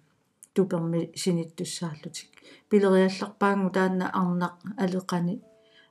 туперми 0.55 1.11
синиттуссаарлутик 1.15 2.29
пилериалларпаангу 2.69 3.71
таанна 3.77 4.07
арнақ 4.21 4.55
алеқани 4.85 5.35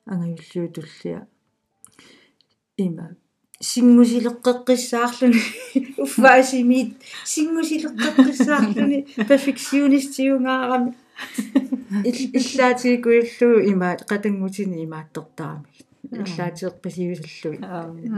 ангаюллуутуллиа 0.05 1.27
има. 2.77 3.07
Сингусилеққеққиссаарлуни 3.71 5.41
уффаасимиит 6.03 6.91
сингусилеққеққиссаарлуни 7.33 8.99
перфекционистиунгаарами. 9.29 10.91
Иллаатигуиллуу 12.09 13.55
имаат 13.71 13.99
қатангутини 14.09 14.77
имааттортарами 14.85 15.65
иллаатиерпасиусаллуи 16.11 17.57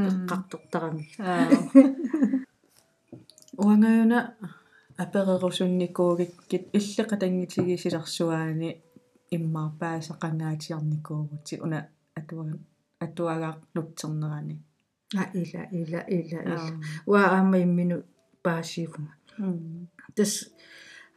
эққартортарами 0.10 1.04
уангаюна 3.65 4.19
аперерусунникуугиккит 5.04 6.63
иллеқатангитигисиларсуаани 6.78 8.69
иммаарпаасақанаатиарникуугути 9.36 11.56
уна 11.65 11.80
атуага 12.19 12.56
атуагаақ 13.06 13.58
нутсернерани 13.76 14.56
а 15.21 15.23
ила 15.41 15.62
ила 15.80 16.02
ила 16.17 16.39
ила. 16.54 16.71
Уа 17.12 17.21
аама 17.36 17.58
иммину 17.65 17.97
паасиифунга 18.43 19.13
тас 20.15 20.32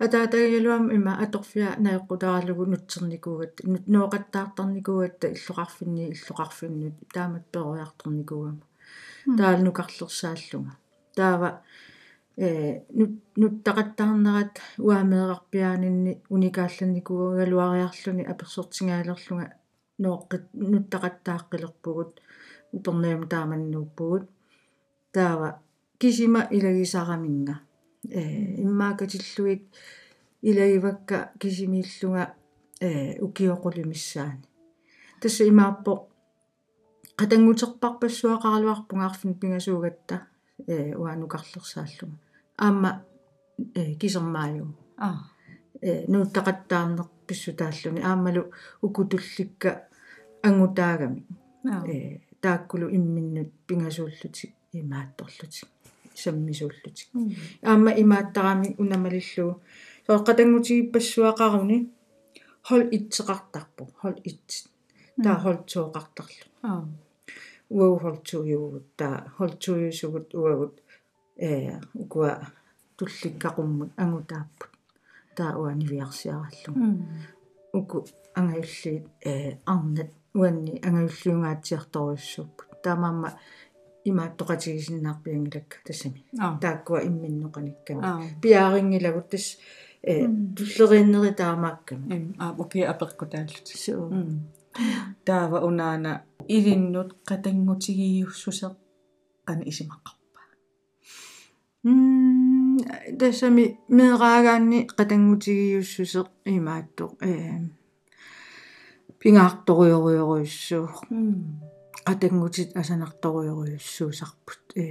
атаатагалуам 0.04 0.84
има 0.96 1.12
аторфиа 1.24 1.68
наэккутаралугу 1.84 2.64
нутсерникуугат 2.72 3.54
нуоқаттаартарникуугатта 3.94 5.26
иллоқарфинни 5.36 6.04
иллоқарфиннут 6.14 6.96
таамат 7.14 7.44
перуярторникуугама 7.52 8.64
таалнукарлерсааллунга. 9.38 10.74
Таава 11.16 11.48
э 12.36 12.84
нуттақаттарнерат 13.40 14.54
уамеэқарпиаанинни 14.78 16.12
уникаалланникуугалуариарлуни 16.28 18.28
аперсортингаалерлунга 18.32 19.46
ноққит 20.04 20.44
нуттақаттааққилерпугут 20.72 22.12
уперниам 22.76 23.22
тааманнууппугут 23.32 24.24
таава 25.12 25.60
кисима 25.98 26.46
илагисараминга. 26.50 27.60
Э 28.04 28.20
иммаакатиллуит 28.64 29.64
илагивакка 30.42 31.32
кисимииллунга 31.40 32.34
э 32.80 33.18
укиоқулимиссаани. 33.26 34.44
Тасса 35.20 35.48
имааппо 35.48 35.92
қатангутерпарпассуақаралуарпунга 37.16 39.10
пингасуугатта 39.40 40.26
э 40.66 40.94
уанукарлерсааллунга 40.94 42.25
аама 42.56 43.04
э 43.74 43.94
кисермааю 43.94 44.74
а. 44.96 45.08
Э 45.80 46.06
нууттақаттаарнер 46.06 47.06
писсутааллуни. 47.26 48.00
Аамалу 48.00 48.52
укутулликка 48.82 49.88
ангутаагами. 50.42 51.26
Э 51.64 52.18
тааккулу 52.40 52.86
имминнут 52.88 53.50
пингасууллутик 53.66 54.52
имаатторлутик 54.72 55.68
саммисууллутик 56.14 57.08
аама 57.62 57.90
имааттарами 58.02 58.74
унамалиллуу 58.78 59.60
соққатангутигиппассуақаруни 60.08 61.78
хол 62.68 62.82
итсеқартарпу 62.96 63.84
хол 64.00 64.14
ит. 64.24 64.68
Таа 65.22 65.36
хол 65.42 65.56
тооқартарлу 65.70 66.46
а. 66.62 66.84
Уау 67.68 67.98
хол 67.98 68.16
туйугут 68.28 68.86
таа 68.96 69.32
хол 69.36 69.50
туйусугут 69.62 70.34
уагут 70.34 70.82
э 71.36 71.80
укуа 71.94 72.40
тулликкақуммут 72.96 73.90
ангутааппут. 73.96 74.70
Таа 75.36 75.56
уанивиарсиараллу 75.58 76.72
уку 77.72 78.06
ангаюллиит 78.34 79.06
э 79.24 79.58
арнат 79.66 80.10
уанни 80.34 80.80
ангаюллиунгаатсиарторуссууппут 80.88 82.82
таамаама 82.82 83.38
имааттоқатигисиннаарпиангилакка 84.08 85.76
тассами 85.86 86.24
тааккуа 86.62 87.00
имминноқаникками 87.08 88.40
пиаарингилагут 88.42 89.30
тас 89.30 89.58
э 90.02 90.26
туллерииннери 90.56 91.32
таамаакками 91.40 92.34
а 92.38 92.54
уки 92.62 92.80
аперкутааллут 92.92 93.66
суу 93.84 94.06
таава 95.24 95.58
унаана 95.68 96.12
илиннут 96.56 97.10
қатангутигиуссусеқ 97.28 98.74
қана 99.48 99.62
исимаққарпа 99.70 100.14
м 100.14 100.15
тассами 103.18 103.78
меэраагаанни 103.88 104.78
қатангутигиуссусеқ 104.98 106.28
имааттоқ 106.44 107.12
э 107.22 107.30
пингаарторуйоруйоруйуссуу 109.20 110.86
қатангутит 112.08 112.70
асанарторуйоруйуссуусарпут 112.80 114.62
э 114.74 114.84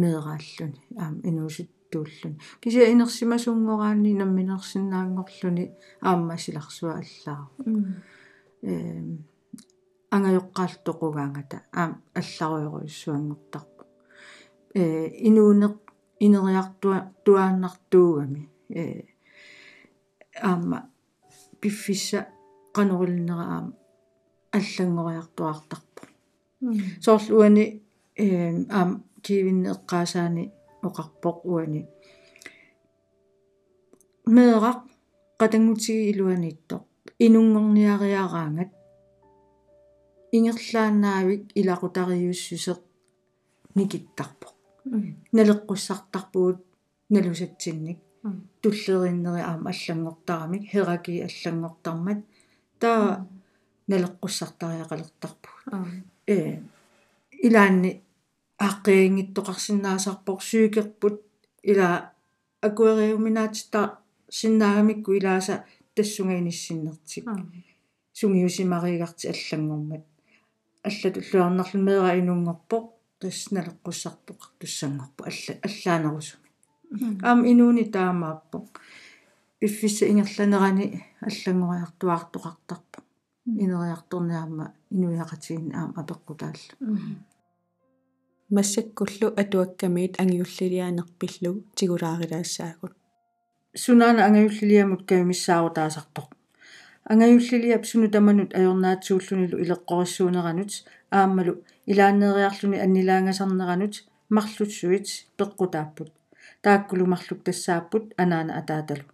меэрааллуни 0.00 0.80
аама 0.98 1.20
инуусуттууллуни 1.28 2.38
кися 2.60 2.90
инерсимасунгораанни 2.92 4.18
намминерсинаангорлуни 4.20 5.64
аама 6.00 6.36
силарсуа 6.38 7.00
аллаа. 7.02 7.48
Э 8.62 8.72
ангайоққаалтоқугаангата 10.10 11.56
аама 11.72 12.02
алларуйоруйуссуангортарпу 12.14 13.75
э 14.78 14.82
инуунеқ 15.28 15.76
инериартуа 16.24 16.98
туааннартуугами 17.24 18.42
э 18.80 18.82
аама 20.48 20.78
пиффисса 21.60 22.20
qanurillnera 22.76 23.44
aama 23.54 23.72
аллангориартуартарпу 24.56 26.02
соорлуани 27.04 27.64
э 28.24 28.26
аам 28.78 28.90
кивиннеэккаасаани 29.24 30.44
оқарпоқ 30.86 31.38
уани 31.52 31.80
meeqaq 34.34 34.78
qatangutigi 35.40 36.04
iluaniittoq 36.12 36.84
inunngorniariaraangat 37.24 38.70
ингерлаанаавик 40.36 41.42
илақутариуссусеқ 41.60 42.80
никиттарпо 43.76 44.48
налеққуссартарпуут 45.32 46.58
налусатсинник 47.10 47.98
туллериннери 48.62 49.42
аама 49.42 49.70
аллангортарамик 49.70 50.62
хераки 50.70 51.26
аллангортармат 51.28 52.18
таа 52.80 53.26
налеққуссартариақалертарпу 53.90 55.48
э 56.26 56.60
илаанни 57.46 58.02
ааққиангиттоқарсинаасарпор 58.66 60.38
сүйкерпут 60.48 61.16
ила 61.62 61.88
акуэриуминаатита 62.66 63.98
синнаагамикку 64.38 65.12
илааса 65.18 65.64
тассунгаиниссиннертик 65.94 67.24
сунгиусимаригарти 68.12 69.26
аллангормат 69.34 70.04
аллату 70.88 71.20
луарнарлу 71.32 71.80
тассналеққуссартоқ 73.20 74.40
туссангорпо 74.58 75.20
алла 75.30 75.54
аллаанерусуми 75.66 76.48
аам 77.28 77.40
инууни 77.50 77.84
таамааппо 77.94 78.58
пиффисса 79.58 80.04
ингерланерани 80.12 80.86
аллангориартуаартоқартарпо 81.28 82.98
инериарторниарма 83.64 84.66
инуяқатигин 84.94 85.68
аам 85.78 85.90
апеққутаалла 86.00 86.74
массаккуллу 88.54 89.28
атуаккамиит 89.42 90.14
ангиуллилианерпиллу 90.22 91.52
тигулаарилаассаагут 91.76 92.94
сунаана 93.82 94.20
ангиуллилиамут 94.28 95.02
кавимиссаарутаасартоқ 95.08 96.28
ангаюллилиап 97.10 97.84
суну 97.86 98.08
таманут 98.10 98.50
ajornaatsuullunilu 98.58 99.56
ileqqorissuuneranut 99.64 100.72
ааммалу 101.18 101.52
илааннериарлуни 101.90 102.78
аннилаангасарнеранут 102.84 103.94
марлутсуит 104.28 105.06
пеққутааппут 105.38 106.10
тааккулу 106.62 107.06
марлук 107.06 107.40
тассааппут 107.46 108.04
анаана 108.22 108.52
атааталу. 108.60 109.04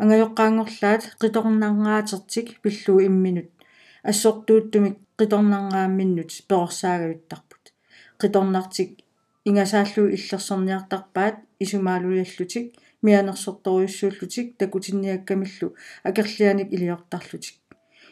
Ангайоққаангорлаат 0.00 1.02
қиторнаргаатертик 1.20 2.60
пиллуу 2.62 3.00
имминут. 3.08 3.48
Ассортууттумик 4.10 4.96
қиторнаргаамминнут 5.18 6.30
перорсаагавиттарпут 6.48 7.64
қиторнартик 8.20 8.90
ингасааллуу 9.48 10.06
иллерсорниартарпаат 10.16 11.36
исумаалуиаллутик 11.64 12.66
мианерсорторуйуссууллутик 13.02 14.56
такутинниаккамиллу 14.58 15.74
акерлианик 16.08 16.68
илиортарлутик. 16.72 17.56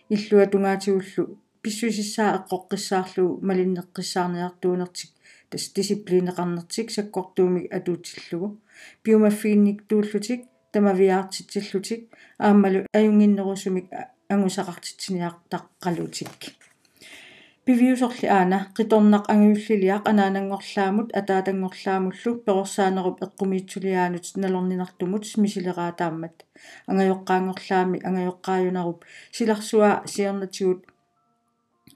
Иллуа 0.08 0.46
тунгаатигуллу 0.46 1.38
писсусиссаа 1.66 2.30
эққоққиссаарлуу 2.38 3.30
малиннеққиссаарниартуунертик 3.48 5.10
тас 5.50 5.64
дисциплинеқарнертик 5.74 6.88
саккортуумик 6.96 7.66
атуутиллугу 7.76 8.48
биомаффиинник 9.04 9.78
тууллутик 9.88 10.40
тамавиаартитсиллутик 10.72 12.00
ааммалу 12.38 12.80
аюнгиннерусумик 12.98 13.86
ангусақартитсиниартаққалутик 14.34 16.30
пивиусорли 17.66 18.26
аана 18.38 18.58
қиторнақ 18.78 19.24
ангиуллилиақ 19.32 20.04
анаанангорлаамут 20.10 21.08
атаатангорлаамуллу 21.20 22.30
перорсаанеруп 22.46 23.16
эққумиитсулиаанут 23.26 24.26
налорнинартумут 24.42 25.24
мисилераатааммат 25.42 26.36
ангайоққаангорлаами 26.90 27.98
ангайоққааюнаруп 28.08 28.98
силарсуа 29.36 29.90
сиернатигут 30.12 30.82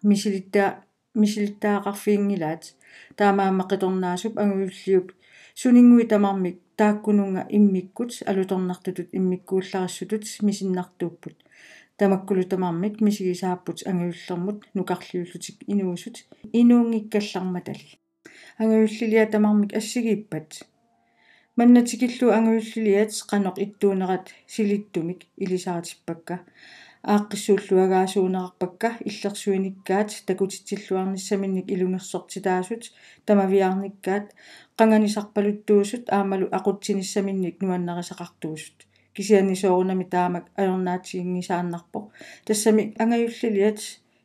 мисилиттаа 0.03 0.85
мисилиттаақарфиингилаат 1.15 2.75
таамаама 3.17 3.65
қиторнаасуп 3.71 4.39
ангиуллиуп. 4.39 5.13
Сунингуи 5.55 6.07
тамармик 6.07 6.59
тааккунунга 6.77 7.47
иммиккут 7.51 8.11
алуторнартутут 8.27 9.09
иммиккууллариссутут 9.13 10.25
мисиннартууппут 10.47 11.37
тамаккулу 12.01 12.45
тамармик 12.45 12.95
мисигисааппут 13.07 13.79
ангиуллермут 13.91 14.59
нукарлиуллутик 14.75 15.57
инуусут 15.73 16.17
инуунгиккалларматали 16.61 17.87
ангиуллилиа 18.59 19.27
тамармик 19.27 19.75
ассигииппат 19.81 20.49
маннатикиллу 21.59 22.31
ангиуллилиат 22.39 23.13
канеқ 23.31 23.57
иттуунерат 23.65 24.27
силиттумик 24.55 25.21
илисаратиппакка 25.37 26.37
ааққиссууллуагаасуунеқарпакка 27.03 28.99
иллерсуиниккаат 29.09 30.11
такутитсиллуарниссаминник 30.27 31.67
илунгерсортитаасут 31.75 32.93
тамавиарниккаат 33.27 34.27
қанганисарпалуттуусут 34.79 36.05
аамалу 36.17 36.47
ақутсиниссаминник 36.59 37.57
нуаннерисақартуусут 37.63 38.77
кисиани 39.15 39.55
соорунами 39.55 40.05
таамак 40.05 40.45
аернаатигингисааннарпо 40.57 42.11
тассами 42.47 42.95
ангаюллилиат 43.03 43.81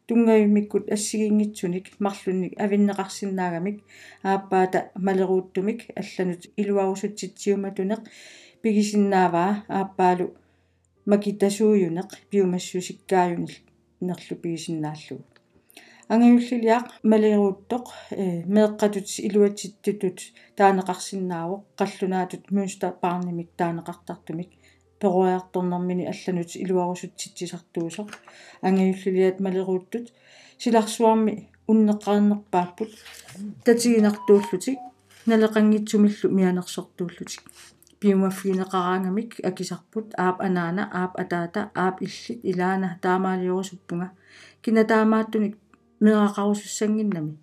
тунгаюмиккут 0.07 0.91
ассигингитсуник 0.95 1.85
марлунник 1.99 2.53
авиннеқарсиннаагамик 2.63 3.77
ааппаата 4.23 4.79
малерууттумик 4.95 5.79
алланут 6.01 6.41
илуарусутситсиуматунеқ 6.61 8.01
пигисиннааваа 8.61 9.63
ааппаалу 9.67 10.27
макитасууюнеқ 11.11 12.09
пиумассусиккааюнил 12.29 13.53
нерлу 14.07 14.35
пигисиннааллугу 14.41 15.25
ангаюллилиақ 16.13 16.85
малерууттоқ 17.11 17.85
э 18.21 18.23
меэққатут 18.55 19.07
илуатситтутут 19.27 20.17
таанеқарсиннаавоқ 20.57 21.61
қаллунаатут 21.79 22.43
мюнстер 22.55 22.91
парнимик 23.03 23.49
таанеқартартумик 23.59 24.51
перуаярторнэрмини 25.01 26.05
алланут 26.13 26.49
илуарусутситсисартуусоқ 26.63 28.09
ангиуллилиат 28.67 29.37
малеруuttut 29.45 30.05
силарсуарми 30.61 31.33
уннеққарнерпааппут 31.71 32.91
татигинартууллутик 33.65 34.79
налеқангитсумиллу 35.31 36.27
мианерсортууллутик 36.37 37.41
пиумаффинеқараангамик 38.05 39.31
акисарпут 39.49 40.07
аап 40.25 40.37
анаана 40.47 40.83
аап 41.01 41.13
атаата 41.23 41.71
аап 41.73 41.95
иллит 42.05 42.39
илаана 42.51 42.89
таамаалиорусуппунга 43.01 44.07
кинатаамааттуник 44.63 45.53
меқақарусуссангиннами 46.05 47.33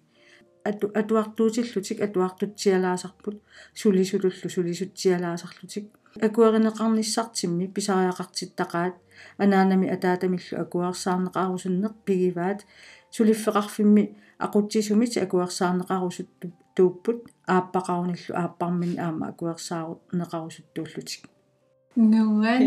ату 0.64 0.86
атуартуутиллутик 0.94 2.00
атуартутсиалаасарпут 2.06 3.42
сулисулуллу 3.74 4.48
сулисутсиалаасарлутик. 4.54 5.86
Акуаринеқарниссартимми 6.26 7.66
писариақартиттақаат 7.76 8.94
анаанами 9.38 9.88
атаатамиллу 9.88 10.60
акуарсаарнеқарусуннеқ 10.64 11.94
пигиваат 12.06 12.60
сулиффеқарфимми 13.10 14.04
aqutsisumit 14.44 15.12
akuersaarneqarusut 15.24 16.28
tuupput 16.74 17.20
aappaqarunillu 17.54 18.32
aapparmin 18.42 18.94
aama 19.06 19.24
akuersaaruneqarusuttuullutik 19.30 21.22
нуан 21.96 22.62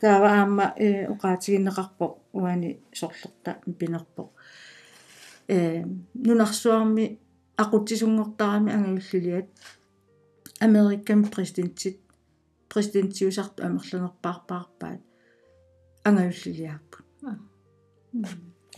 таава 0.00 0.28
аама 0.38 0.66
э 0.76 1.06
оqaatiginneqarpo 1.12 2.06
уани 2.32 2.70
сорлерта 2.92 3.50
пинерпо. 3.78 4.22
Э 5.48 5.84
нунарсуарми 6.26 7.04
aqutsisuнгортарами 7.62 8.72
ангавиллилиат 8.76 9.48
америккан 10.60 11.24
президентит 11.34 12.00
президентиусарту 12.72 13.62
амерланерпаарпаарпаат 13.66 15.00
ангавиллилиарпут 16.08 17.06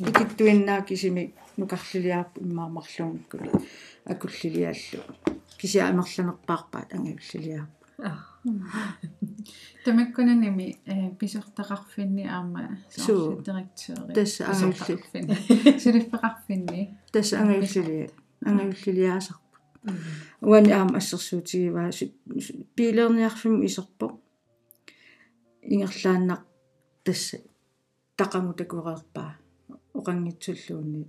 икиттуиннаа 0.01 0.83
кисими 0.83 1.35
нукарлилиарпу 1.57 2.41
иммаамарлунгкули 2.43 3.51
акуллилиаллу 4.05 5.03
кися 5.59 5.89
амерланерпаарпаат 5.89 6.93
ангавиллилиарпу 6.93 7.77
тамаккунаними 9.85 10.77
э 10.85 11.11
писортақарфинни 11.19 12.27
аама 12.27 12.79
Суу. 12.91 13.41
директори 13.43 14.13
Тасса 14.15 14.45
ангавилли. 14.47 15.79
сулиффеқарфинни 15.81 16.99
тасса 17.13 17.41
ангавиллилиа 17.41 18.09
ангавиллилиаасарпу 18.45 19.57
уани 20.43 20.73
аама 20.73 20.99
ассерсуутигиваа 20.99 21.91
пилерниарфиму 22.77 23.65
исерпо 23.65 24.21
ингерлааннақ 25.63 26.43
тасса 27.05 27.39
тақаму 28.19 28.53
такуреерпаа 28.53 29.39
оқангитсуллуунни 30.07 31.09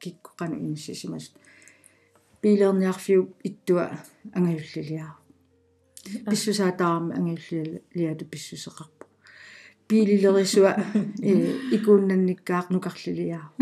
киккоқану 0.00 0.56
иниссисимас 0.56 1.32
пилерниарфиу 2.40 3.34
иттуа 3.44 3.98
ангавиллилиаа 4.32 5.16
писсусаатаарами 6.30 7.14
ангиуллиату 7.18 8.24
писсусеқарпу 8.24 9.04
пиилилерисуа 9.88 10.72
э 11.22 11.32
икууннанниккаақ 11.76 12.66
нукарлилиаа 12.70 13.52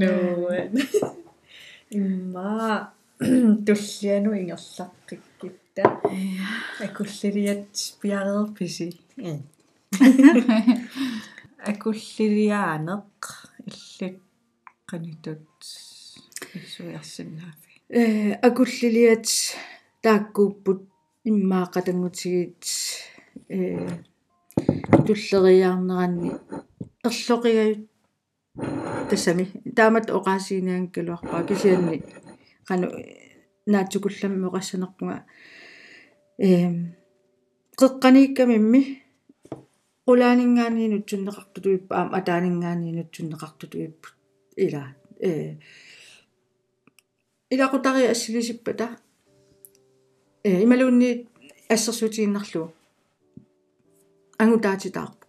no 0.00 0.12
имма. 1.90 2.92
Туллиану 3.18 4.30
ингерлаққиккитта 4.36 5.84
акуллилиат 6.84 7.72
пиарерписи 8.00 8.92
акуллилиаанеқ 11.70 13.22
иллит 13.68 14.18
qanitut 14.88 15.46
исуярсинаафи 16.54 17.72
э 18.00 18.32
акуллилиат 18.48 19.26
тааккууппут 20.02 20.80
иммаақатангутигит 21.30 22.62
э 23.48 23.58
туллериаарнеранни 25.06 26.32
ерлоқигают 27.06 27.80
тассами 29.10 29.44
таамат 29.76 30.06
оqaасиинаан 30.10 30.84
калуарпаа 30.94 31.46
кисианни 31.48 32.02
qanu 32.68 32.86
наатсукулламми 33.72 34.46
оқассанерпунга 34.50 35.18
э 36.38 36.48
қеққанииккамимми 37.80 39.05
суннеқартутуиппа 41.10 41.92
аам 41.98 42.08
атаанингаанинут 42.18 43.10
суннеқартутуиппут 43.16 44.14
ила 44.56 44.94
э. 45.20 45.56
Илақутари 47.50 48.06
ассилисиппата 48.14 48.86
э 50.44 50.62
ималуунни 50.64 51.10
ассерсуутигиннарлу 51.68 52.72
ангутаатитаарпу 54.38 55.26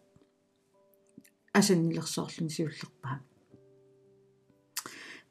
асаннилерсоорлун 1.60 2.50
сиуллерпаа 2.56 3.18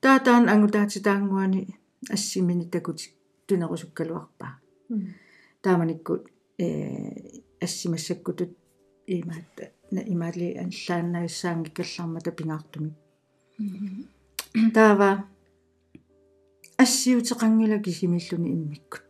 таатаан 0.00 0.48
ангутаатитаангуани 0.54 1.60
ассимини 2.14 2.66
такути 2.74 3.06
тунерусуккалуарпаа 3.46 4.52
тааманиккут 5.62 6.22
э 6.58 6.66
ассимассаккутут 7.64 8.52
имаат 9.06 9.72
имали 10.06 10.56
анлааннаиссаанги 10.64 11.70
каллармата 11.70 12.30
пингаартуми 12.32 12.92
таава 14.74 15.24
ассиутеқангила 16.78 17.78
кисимиллуни 17.82 18.50
иммиккут. 18.52 19.02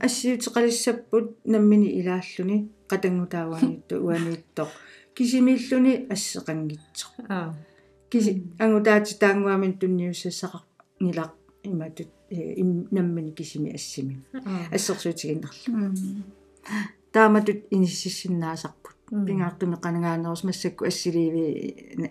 Ассиутеқалиссаппут 0.00 1.26
наммини 1.44 1.88
илааллуни 2.00 2.70
қатангутааваанитту 2.90 3.94
уанииттоқ 4.06 4.70
кисимиллуни 5.14 6.06
ассеқангитсо 6.14 7.06
аа 7.28 7.54
киси 8.10 8.30
ангутаати 8.58 9.18
таангуамин 9.18 9.78
тунниуссассақар 9.80 10.62
нилақ 11.00 11.32
иматут 11.64 12.10
наммини 12.90 13.32
кисими 13.32 13.70
ассими. 13.78 14.22
Ассерсуутигиннерлу 14.72 16.24
тааматут 17.12 17.58
иниссиссиннаасарпут 17.70 18.81
пингаартуми 19.10 19.76
канагаанерус 19.76 20.44
массакку 20.44 20.84
ассиливи 20.84 21.44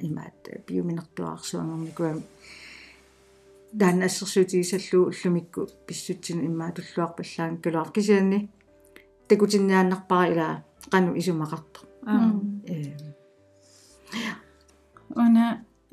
имаат 0.07 0.49
биуминертуаарсуангерникуам 0.67 2.23
дан 3.73 4.03
ассерсуутигисаллуу 4.03 5.09
уллумикку 5.09 5.67
писсутсин 5.87 6.45
иммаа 6.45 6.71
туллуарпаллаан 6.71 7.57
калуар 7.63 7.91
кисианни 7.91 8.49
такутинниааннарпара 9.27 10.31
илаа 10.33 10.63
кану 10.91 11.15
исумақарто 11.19 11.79
аа 12.05 12.31
э. 12.67 12.97
Una 15.15 15.45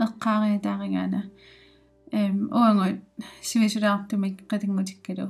eqqaariataaringaana 0.04 1.20
эм 2.18 2.36
уангут 2.58 2.98
сивисулаартумик 3.48 4.36
qatiнгутиккалу 4.50 5.26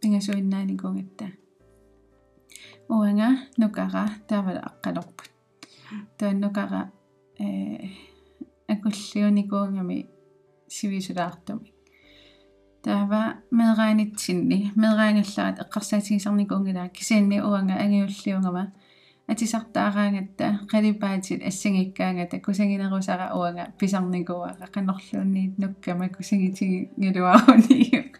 пингасуиннааникунгатта 0.00 1.26
уанга 2.94 3.28
нукара 3.60 4.04
таавала 4.28 4.60
аққалорпут 4.68 5.30
тааннукара 6.18 6.82
э 7.38 7.46
акуллиуникуунгами 8.72 9.98
сивисулаартумик 10.76 11.74
таава 12.84 13.22
мераанитсинни 13.58 14.58
мераангалларат 14.82 15.56
эққарсаатигисарникуунгилаа 15.64 16.88
кисианни 16.96 17.38
уанга 17.48 17.74
ангиуллиунгама 17.84 18.64
атисартаараангатта 19.28 20.60
қалипаатит 20.70 21.46
ассангиккаангата 21.46 22.40
кусагинерусара 22.40 23.30
уага 23.34 23.68
писарникуара 23.78 24.66
канорлуунниит 24.74 25.58
нуккама 25.58 26.08
кусагитигилуаруни 26.08 28.12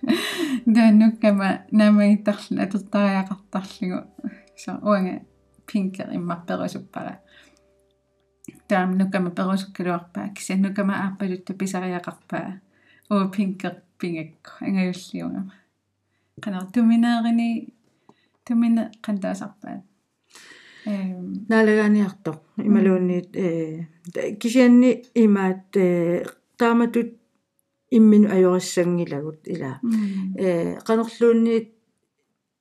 да 0.67 0.93
нуккама 0.93 1.59
намаиттарла 1.71 2.63
атертариақартарлигу 2.65 3.99
со 4.63 4.79
уага 4.83 5.15
пинкер 5.67 6.09
иммарперусуппара 6.19 7.15
таам 8.69 8.97
нуккама 8.99 9.31
перусуккалуарпаа 9.39 10.35
киса 10.37 10.55
нуккама 10.57 10.95
аарпалутта 11.05 11.53
писариақарпаа 11.61 12.61
уу 13.11 13.29
пинкер 13.35 13.75
пингакку 13.99 14.51
ангаюллиунгама 14.67 15.55
канар 16.43 16.65
туминаарини 16.75 17.49
тумина 18.45 18.91
кантаасарпаат 19.05 19.83
эм 20.87 21.47
наалагааниартоқ 21.51 22.39
ималуунниит 22.69 23.31
э 23.37 23.47
кисианни 24.41 24.91
имаат 25.25 25.77
э 25.77 26.25
тааматут 26.59 27.11
иммину 27.91 28.29
ажориссангилагут 28.37 29.41
ила 29.55 29.73
э 30.37 30.79
канерлуунниит 30.87 31.69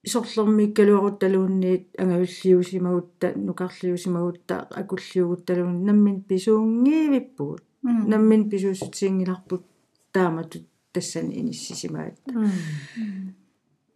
сорлэрмиккалуарутталуунниит 0.06 1.90
ангавиллиусимагутта 1.98 3.34
нукарлиусимагутта 3.36 4.68
акуллиугутталуун 4.72 5.86
наммин 5.86 6.24
писуунгиивиппугут 6.24 7.64
наммин 7.84 8.50
писууссутиингиларпут 8.50 9.64
тааматут 10.12 10.66
тассани 10.92 11.40
иниссисимаат 11.40 12.18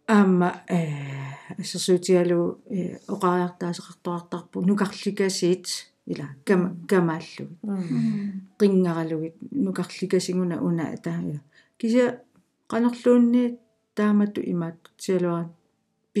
аама 0.06 0.62
э 0.68 0.80
ассерсуутиалу 1.58 2.60
э 2.70 2.98
оқариартаасеқартуартарпу 3.08 4.60
нукарликасиит 4.60 5.66
ила 6.06 6.26
кама 6.44 6.76
камааллу 6.88 7.46
qingaralugit 8.58 9.36
nukarlikasinguna 9.64 10.56
una 10.62 10.84
ataaya 10.94 11.40
kisia 11.78 12.06
qanerluunni 12.70 13.42
taamatu 13.96 14.40
imaat 14.52 14.78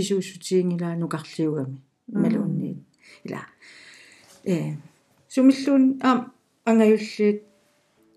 sialuar 0.02 0.22
pisuussutiingilaa 0.22 0.96
nukarliugami 0.96 1.80
maluunniit 2.12 2.78
ila 3.24 3.40
э 4.44 4.74
сумиллуун 5.28 5.84
аам 6.02 6.32
ангаюллиит 6.64 7.42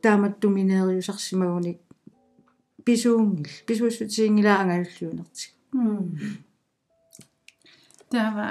тааматтуминеериусарсимагуник 0.01 1.79
писуунгил 2.85 3.55
писууссутиингилаа 3.67 4.61
ангаюллиунертик 4.61 5.53
таава 8.09 8.47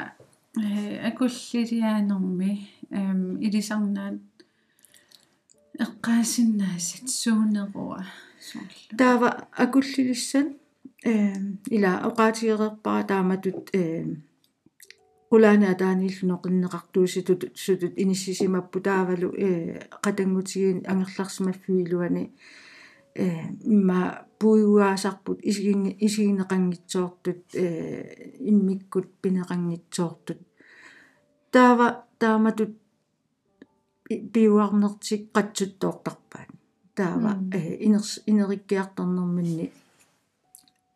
э 0.56 1.08
акуллилиаанерми 1.08 2.50
эм 2.90 3.20
илисарнаат 3.46 4.20
эққаасиннаасит 5.84 7.08
суунеруа 7.20 8.06
соорлу 8.48 8.96
таава 8.98 9.28
акуллилиссан 9.64 10.46
э 10.46 10.67
ила 11.04 11.92
оqaатигерерпара 12.08 13.04
тааматут 13.04 13.70
э 13.72 14.04
qulaana 15.30 15.70
ataanilluno 15.70 16.36
qinneqartuusitut 16.42 17.42
sutut 17.54 17.94
inissisimappu 18.02 18.80
taavalu 18.80 19.28
э 19.46 19.48
qatangutigiin 20.04 20.78
angerlarsimaffiiluani 20.90 22.24
э 23.14 23.26
имма 23.74 23.98
пуиуаасарпут 24.38 25.38
исигин 25.50 25.82
исигинеқангитсоортут 26.06 27.42
э 27.54 27.66
иммиккут 28.50 29.08
пинеқангитсоортут. 29.22 30.40
Таава 31.52 31.86
тааматут 32.18 32.72
пиуарнертик 34.32 35.22
қатсуттоортарпаат 35.34 36.50
таава 36.96 37.32
э 37.52 37.60
инерс 37.86 38.20
инериккиарторнэрминни 38.26 39.66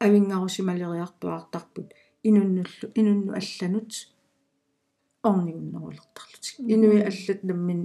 авингарусималериартуартарпут 0.05 1.89
инуннуллу 2.29 2.87
инунну 3.01 3.33
алланут 3.41 3.93
орнигуннерулертарлутик 5.23 6.55
инуи 6.75 7.01
аллат 7.11 7.41
наммин 7.49 7.81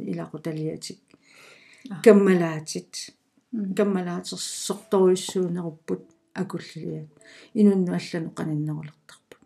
акуллиат 6.42 7.08
инунну 7.54 7.92
аллану 8.00 8.30
qaninnерулертарпут 8.38 9.42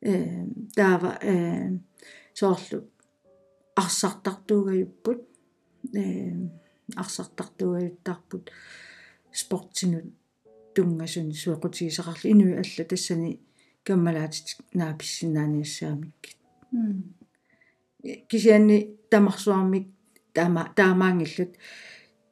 э 0.00 0.46
таава 0.76 1.18
э 1.22 1.78
соорлу 2.34 2.78
арсартартуугаюппут. 3.74 5.20
Э 5.94 6.32
арсартартуугаюттарпут. 6.96 8.50
Спортсинут 9.32 10.04
тунгасун 10.74 11.32
суэқутигисақарлу 11.42 12.30
инуи 12.32 12.54
алла 12.62 12.84
тассани 12.90 13.40
каммалаатит 13.84 14.46
нааписсинааниассаамиккит 14.74 16.38
кисианни 18.30 18.96
тамарсуармик 19.10 19.88
таама 20.34 20.72
таамаангиллут 20.76 21.52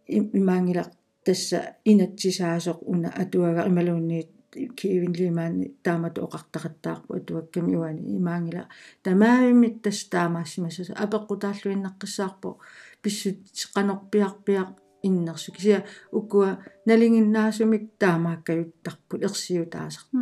имаангила 0.09 0.85
тасса 1.25 1.77
инатсисаасоқ 1.85 2.79
уна 2.93 3.09
атуага 3.23 3.69
ималуунниит 3.71 4.31
киивинлимаани 4.51 5.77
таамату 5.83 6.25
оқартақаттаарпу 6.27 7.17
атуакками 7.17 7.77
уани 7.77 8.17
имаангила 8.19 8.69
тамаавиммит 9.03 9.83
тас 9.83 10.05
таамаассимасаса 10.05 10.93
апеққутааллуиннаққиссаарпу 11.05 12.59
писсут 13.03 13.39
қанорпиарпиақ 13.75 14.71
иннерсу 15.04 15.52
кися 15.52 15.84
уккуа 16.12 16.50
налингиннаасумик 16.86 17.84
таамааккаюттарпут 18.02 19.22
ерсиутаасарпу 19.28 20.18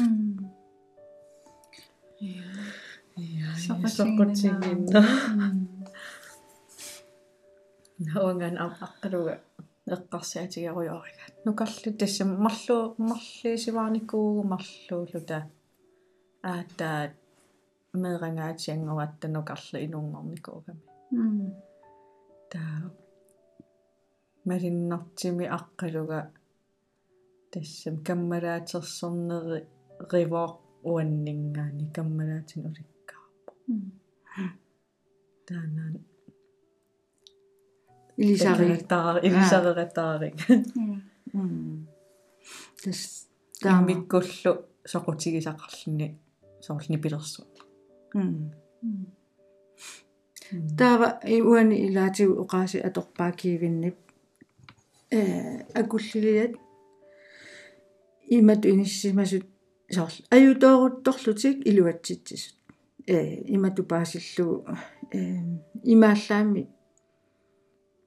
соқутсигинна 3.96 5.02
наунган 8.08 8.56
аққалуга 8.66 9.34
эққарсиатигеруйорига 9.96 11.26
нукарлу 11.46 11.94
тасса 12.00 12.26
марлу 12.26 12.96
марлисиваарникуугу 12.98 14.44
марлуулута 14.54 15.38
аатаа 16.42 17.12
меэрангаатиангуатта 17.94 19.28
нукарла 19.28 19.78
инунгорникуугами 19.86 20.82
таа 22.52 22.92
малиннартими 24.49 25.47
аққалуга 25.59 26.21
тассам 27.53 27.97
каммалаатерсорнери 28.07 29.61
ривоо 30.13 30.49
уаннингаани 30.91 31.85
каммалаатин 31.97 32.61
уликкаарпо 32.69 33.53
таанаа 35.49 35.91
илисари 38.23 38.77
таа 38.93 39.19
илисарератаарик 39.29 40.37
тас 42.83 43.01
таамиккуллу 43.63 44.53
соқутигисақарлни 44.93 46.09
соорлни 46.67 46.97
пилерсу 47.05 47.43
таава 50.79 51.09
иуани 51.37 51.77
илаатигу 51.87 52.35
уқааси 52.43 52.79
аторпаакиивиннип 52.89 53.99
акуллилиат 55.11 56.53
имату 58.29 58.69
иниссимасут 58.69 59.47
сорл 59.91 60.17
аюутоорутторлутик 60.31 61.67
илуатситсисут 61.67 62.57
э 63.07 63.43
имату 63.55 63.85
паасиллу 63.85 64.67
э 65.13 65.39
имааллаами 65.93 66.69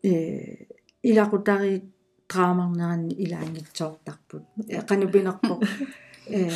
э 0.03 0.67
илақутари 1.09 1.91
драамарнеранни 2.29 3.13
илаангитсоортарпут 3.23 4.43
канупинерпо 4.87 5.59
э 6.27 6.49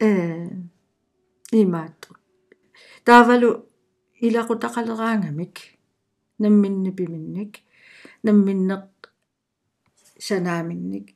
э. 0.00 0.48
Имаату 1.50 1.97
تافلو 3.04 3.64
إلى 4.22 4.40
قطق 4.40 4.78
الغانمك 4.78 5.58
نمن 6.40 6.90
بمنك 6.90 7.60
نمن 8.24 8.82
سنا 10.18 10.62
منك. 10.62 11.14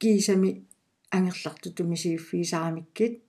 كيسمي 0.00 0.62
أنغلقت 1.14 1.68
تمسي 1.68 2.16
في 2.18 2.44
سامك 2.44 3.20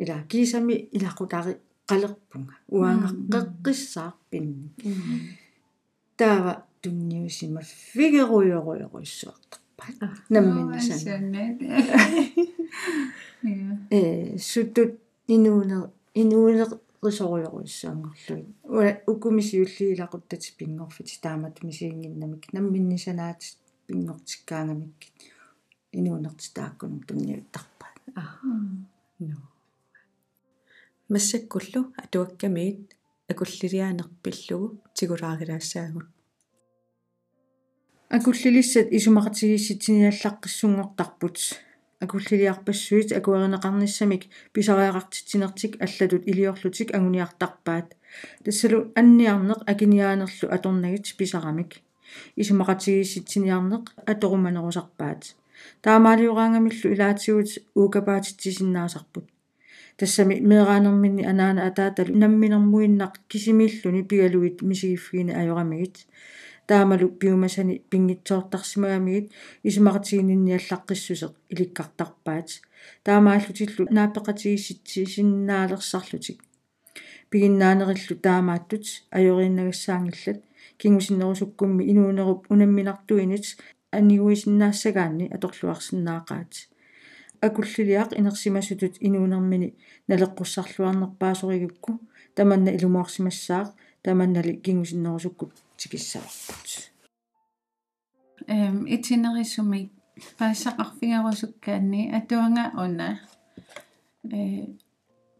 إلى 0.00 0.24
كيسمي 0.28 0.88
إلى 0.94 1.08
قطق 1.08 1.58
قلقبون 1.88 2.46
وأنغققصة 2.68 4.12
بنك 4.32 4.96
تافا 6.18 6.66
تمنيو 6.82 7.28
سيما 7.28 7.60
فيغو 7.60 8.42
يغو 8.42 8.74
يغو 8.74 8.98
يسوق 9.00 9.60
نمين 10.30 10.78
سنة 10.80 11.58
إيه 13.92 14.36
سوتو 14.36 14.88
نينو 15.30 15.90
инуунер 16.14 16.68
рисоруйоруйссаангорлуи 17.02 18.44
уа 18.64 19.00
уккумисиуллиилақуттати 19.10 20.54
пингорфити 20.58 21.20
таамат 21.22 21.62
мисиингиннамик 21.62 22.52
намминнисанаат 22.52 23.42
пингортиккаангамиккит 23.86 25.12
инуунерти 25.92 26.54
тааккунум 26.54 27.00
тунниуттарпаа 27.08 27.92
аа 28.16 28.38
но 29.18 29.36
массаккуллу 31.08 31.80
атуаккамиит 32.02 32.96
акуллилиаанерпиллугу 33.30 34.68
тигулаагилаассаагут 34.96 36.08
акуллилиссат 38.16 38.86
исумақатигисситсиниаллаққиссунгортарпут 38.96 41.36
акуллилиарпассуит 42.00 43.12
акуеринеқарниссамик 43.12 44.22
писариақартитсинертик 44.54 45.72
аллатут 45.84 46.26
илиорлутик 46.30 46.88
агуниартарпаат 46.96 47.88
тассалу 48.44 48.78
анниарнеқ 49.00 49.60
акиниаанерлу 49.72 50.46
аторнагит 50.56 51.06
писарамик 51.18 51.70
исумақатигисситсиниарнеқ 52.40 53.84
аторуманерусарпаат 54.12 55.22
таамаалиураангамиллу 55.82 56.86
илаатигут 56.94 57.50
уукапаатитсисиннаасарпут 57.74 59.26
тассами 59.98 60.36
меэраанерминни 60.50 61.24
анаана 61.32 61.66
атааталу 61.68 62.16
намминермуиннақ 62.22 63.14
кисимииллуни 63.28 64.02
пигалуит 64.10 64.62
мисигиффигини 64.62 65.32
ajорамигит 65.32 65.96
таамалу 66.70 67.08
пиумасани 67.20 67.74
пингитсоортарсимагамигит 67.90 69.26
исумақатигининниаллаққиссусеқ 69.68 71.32
иликкартарпаат 71.52 72.48
таамааллутиллу 73.06 73.84
наапеқатигисситси 73.96 75.00
синнаалерсарлутик 75.14 76.38
пигиннаанериллу 77.30 78.16
таамааттут 78.26 78.84
ajoriinnaгассаангиллат 79.18 80.40
кингусиннерусуккумми 80.80 81.82
инуунеруп 81.92 82.40
унамминартуинит 82.52 83.46
аннигуисиннаассагаанни 83.96 85.26
аторлуарсинаақаат 85.36 86.52
акуллилиақ 87.46 88.10
инерсимасутут 88.18 88.94
инуунермини 89.06 89.68
налеққуссарлуарнерпаасоригукку 90.10 91.92
таманна 92.36 92.70
илумуарсимассаақ 92.76 93.68
таманнали 94.02 94.52
кингусиннерусуккут 94.64 95.52
тикиссаварпут 95.76 96.68
эм 98.46 98.86
итинерисуми 98.94 99.80
паассақарфигерусуккаанни 100.38 102.02
атуанга 102.18 102.64
уна 102.84 103.08
э 104.24 104.66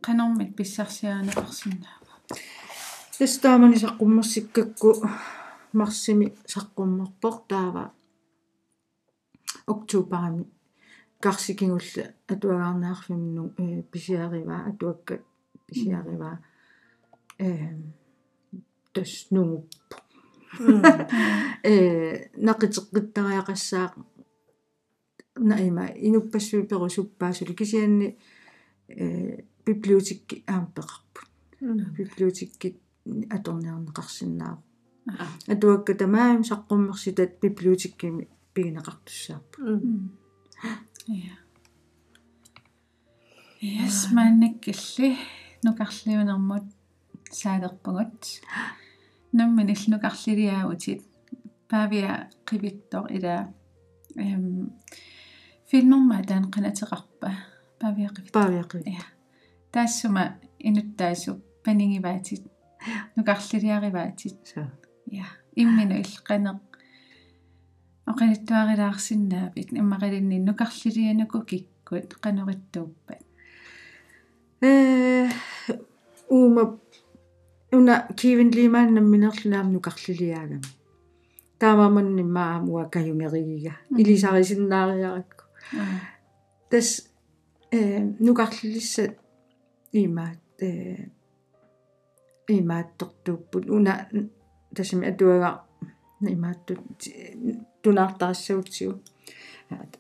канормит 0.01 0.51
писсарсиаанеқарсинаава 0.57 2.15
тестаамани 3.19 3.77
саққуммерсиккакку 3.85 4.91
марсими 5.73 6.35
саққуммерпор 6.47 7.35
таава. 7.49 7.93
Октубарами 9.67 10.47
карсикингулла 11.21 12.05
атуагаарнаарфимну 12.29 13.53
э 13.59 13.83
писиариваа 13.83 14.71
атуакка 14.71 15.21
писиариваа 15.67 16.39
э 17.39 17.77
тас 18.93 19.31
нууппу 19.31 19.97
э 21.63 21.75
нақитеққиттариақассаақ 22.47 23.93
наима 25.37 25.85
инуппассуи 26.07 26.69
перусуппаасули 26.71 27.55
кисианни 27.55 28.19
э 28.89 29.45
библиотекки 29.67 30.45
аампеқарпут 30.47 31.31
библиотекки 31.99 32.69
аторниарнеқарсинаав 33.37 34.59
атуакка 35.53 35.95
тамаам 35.95 36.43
саққуммерситат 36.51 37.33
библиотеккими 37.43 38.29
пигинеқартуссааппу 38.55 39.59
я 41.07 41.37
Yes, 43.63 44.09
маннаккилли 44.17 45.19
нукарлиунэрмут 45.63 46.65
саалерпугут 47.31 48.43
намман 49.33 49.69
иллунукарлилиаагутит 49.69 51.03
павиа 51.69 52.31
qivittor 52.47 53.05
ила 53.17 53.53
эм 54.17 54.73
фильмерма 55.71 56.23
таан 56.29 56.51
qanatеқарпа 56.55 57.31
павиа 57.81 58.09
qivittor 58.09 58.33
павиақи 58.33 58.79
я 58.87 59.05
таассума 59.73 60.39
инуттаасу 60.59 61.41
панингиваатит 61.65 62.43
нукарлилиариваатит 63.17 64.37
са 64.47 64.73
я 65.07 65.27
иммину 65.55 65.95
иллеқанеқ 66.03 66.59
оқалиттуарилаарсиннаапит 68.11 69.73
иммақалинни 69.73 70.39
нукарлилиануку 70.49 71.43
киккут 71.43 72.15
қанориттууппат 72.23 73.23
э 74.61 75.29
ума 76.29 76.79
уна 77.73 78.09
кивен 78.17 78.51
лиман 78.51 78.95
намминерлунаам 78.95 79.73
нукарлилиаагам 79.73 80.63
таамааманни 81.61 82.23
маамуа 82.23 82.85
каюмеригига 82.95 83.75
илисарисиннаариаракку 84.01 85.45
тас 86.71 86.89
э 87.71 88.01
нукарлилисса 88.27 89.05
имаат 89.93 90.41
э 90.61 91.11
имааттортууппут 92.49 93.65
уна 93.71 94.09
тасми 94.75 95.07
атуага 95.11 95.51
имааттут 96.21 96.81
тунаартарассаутсиу 97.83 98.93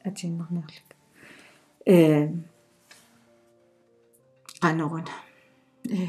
атиннернерлик 0.09 0.89
э 1.87 2.29
qanорuna 4.63 5.15
э 5.85 6.07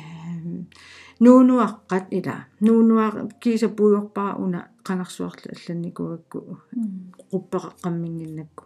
нуунуаққат 1.23 2.05
ила. 2.17 2.35
Нуунуа 2.65 3.07
киса 3.41 3.69
пуйорпаа 3.69 4.35
уна 4.43 4.61
qangarsuarlu 4.87 5.47
алланникуакку 5.53 6.39
quppeqaqqamminginnakku 7.31 8.63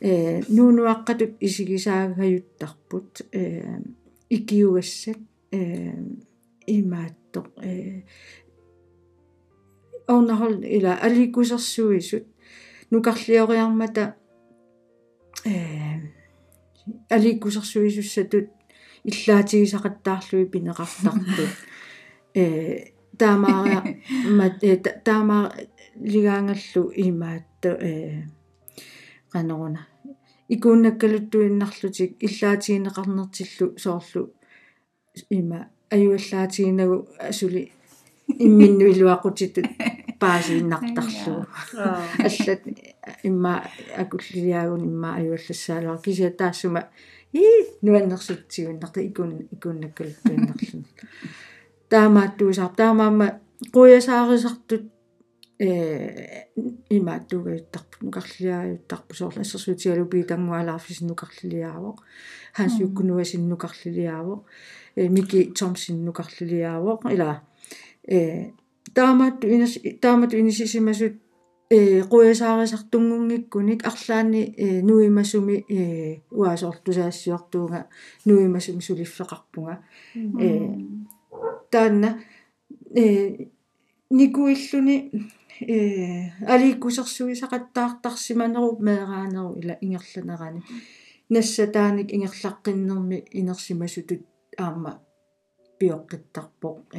э 0.00 0.42
нуунуаққатут 0.56 1.32
исигисаагаюттарпут 1.46 3.10
э 3.32 3.42
икиугассат 4.36 5.20
э 5.50 5.62
имаатто 6.66 7.40
э 7.62 8.02
орнахол 10.06 10.56
ила 10.76 10.92
аликусерсуисут 11.06 12.26
нукарлиориармата 12.90 14.16
э 15.44 15.54
аликусерсуисуссатут 17.08 18.48
иллаатигисақаттаарлуи 19.04 20.50
пинеқартарту 20.54 21.44
э 22.34 22.44
таамаа 23.18 23.84
мат 24.38 24.54
таамаа 25.04 25.52
лигаангаллу 26.12 26.82
имаатто 27.06 27.70
э 27.90 27.92
qanорuna 29.32 29.80
икууннаккалуттуиннарлутик 30.48 32.10
иллаатигинеқарнертиллу 32.26 33.78
соорлу. 33.78 34.32
Има 35.30 35.68
аюаллаатигинагу 35.90 37.08
асули 37.18 37.72
имминну 38.28 38.84
илуақутитут 38.92 39.66
паасииннартарлу 40.20 41.46
аллат 42.26 42.62
имма 43.22 43.64
акуллиаагун 43.96 44.82
имма 44.84 45.16
аюаллассаалуар 45.16 46.00
кися 46.02 46.30
таассума 46.30 46.88
и 47.34 47.44
нуаннерсутсигуннарта 47.82 49.00
икун 49.02 49.48
икууннаккалуттуиннарлун 49.54 50.84
таамааттуусаар 51.90 52.72
таамаама 52.76 53.26
қуясаарисартут 53.74 54.84
э 55.58 56.46
имааттугаиттарпу 56.90 57.96
нукарлиааюттарпу 58.06 59.14
соорлу 59.14 59.40
ассерсуутигалу 59.42 60.06
питангуалаарфис 60.06 61.00
нукарлилиаавоқ 61.00 61.98
ханс 62.56 62.74
юккунуасин 62.86 63.48
нукарлилиаавоқ 63.48 64.40
э 64.96 65.08
мики 65.08 65.52
томсин 65.58 66.04
нукарлилиаавоқ 66.04 67.00
ила 67.14 67.42
э 68.06 68.52
таамаатту 68.94 69.48
инас 69.48 69.78
таамаатту 70.00 70.38
инисисимасут 70.38 71.14
э 71.74 71.76
қуясаарисартунгунгиккуник 72.10 73.80
арлаани 73.90 74.42
э 74.64 74.66
нуимасуми 74.88 75.56
э 75.68 75.70
уаасоорлусаассиортуунга 76.38 77.80
нуимасуми 78.26 78.82
сулиффеқарпунга. 78.88 79.74
Э 80.14 80.16
таанна 81.72 82.10
э 82.94 82.96
никуиллуни 84.18 84.96
э 85.60 85.72
аликкусерсуисақаттаартарсиманеру 86.54 88.68
меераанеру 88.86 89.50
ила 89.60 89.74
ингерланерани 89.84 90.60
нассатааник 91.34 92.08
ингерлаққиннерми 92.16 93.18
инерсимасутут 93.40 94.22
аама 94.58 94.92
пиоққиттарпоқ 95.78 96.76
э 96.92 96.94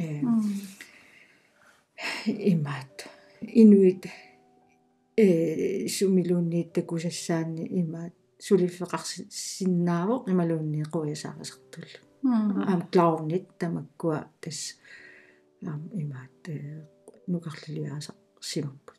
имаат 2.52 2.96
инуит 3.40 4.02
э 5.17 5.87
сумилууннииттакусассаани 5.95 7.63
имаат 7.81 8.13
сулиффеқарсиннаавоқ 8.45 10.23
ималуунни 10.31 10.83
қуясаарисартуллу 10.93 11.99
аам 12.69 12.81
клаунит 12.93 13.45
тамаккуа 13.59 14.19
тас 14.41 14.59
аам 15.65 15.81
имаат 16.01 16.43
нукарлилиааса 17.31 18.13
симаппут 18.39 18.97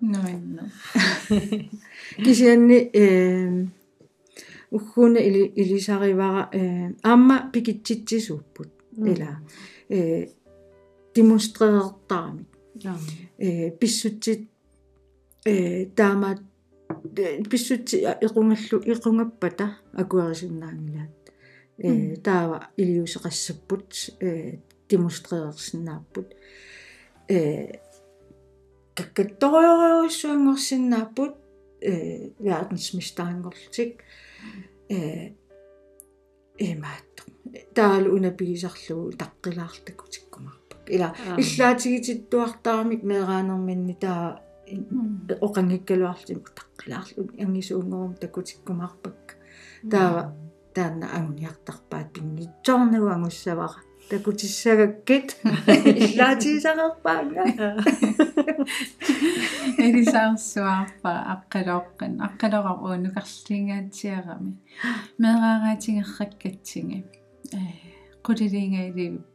нуинно 0.00 0.70
кисианни 2.24 2.78
э 2.92 3.66
уггуна 4.70 5.18
или 5.18 5.42
илисаривара 5.60 6.42
э 6.52 6.92
аама 7.02 7.50
пикитситсисууппут 7.52 8.70
ила 8.96 9.40
э 9.88 10.28
демонстреертаами 11.14 12.46
э 13.37 13.71
писсутсит 13.79 14.41
э 15.45 15.85
таамаат 15.97 16.39
писсутси 17.49 17.97
иқунгаллу 18.25 18.77
иқунгаппата 18.91 19.65
акуарисиннаангилаат 20.01 21.15
э 21.77 22.15
таава 22.25 22.57
илиусеқассаппут 22.81 23.89
э 24.19 24.21
демонстреерсиннааппут 24.89 26.27
э 27.27 27.39
каккатториориуссуангорсиннааппут 28.97 31.33
э 31.81 31.93
verdensmesteraangorlutik 32.39 33.93
э 34.89 34.91
эмаатто 36.57 37.23
таалу 37.73 38.15
унапигисарлугу 38.17 39.11
таққилаартакутиккумарпак 39.21 40.30
ила. 40.95 41.09
Иллаатигититтуартарамик 41.37 43.03
меераанерминни 43.03 43.95
таа 44.03 44.41
оқангиккалуарлим 45.47 46.39
таққилаарлу 46.57 47.23
ангисуунгорум 47.43 48.13
такутиккумарпак 48.23 49.19
таава 49.91 50.23
таанна 50.75 51.07
агуниартарпаат 51.17 52.07
пингитсорнагу 52.13 53.07
ангуссавара 53.07 53.79
такутиссагаккит 54.09 55.29
иллаатигисақарпаанга 56.05 57.43
элисаарсуарпа 59.87 61.11
аққалооққан 61.33 62.11
аққалорар 62.27 62.77
уунукарлиингаатсиарами 62.85 64.53
меэраагаатингерраккатсиги 65.21 66.97
э 67.53 67.55
quliliingailiivippa 68.25 69.30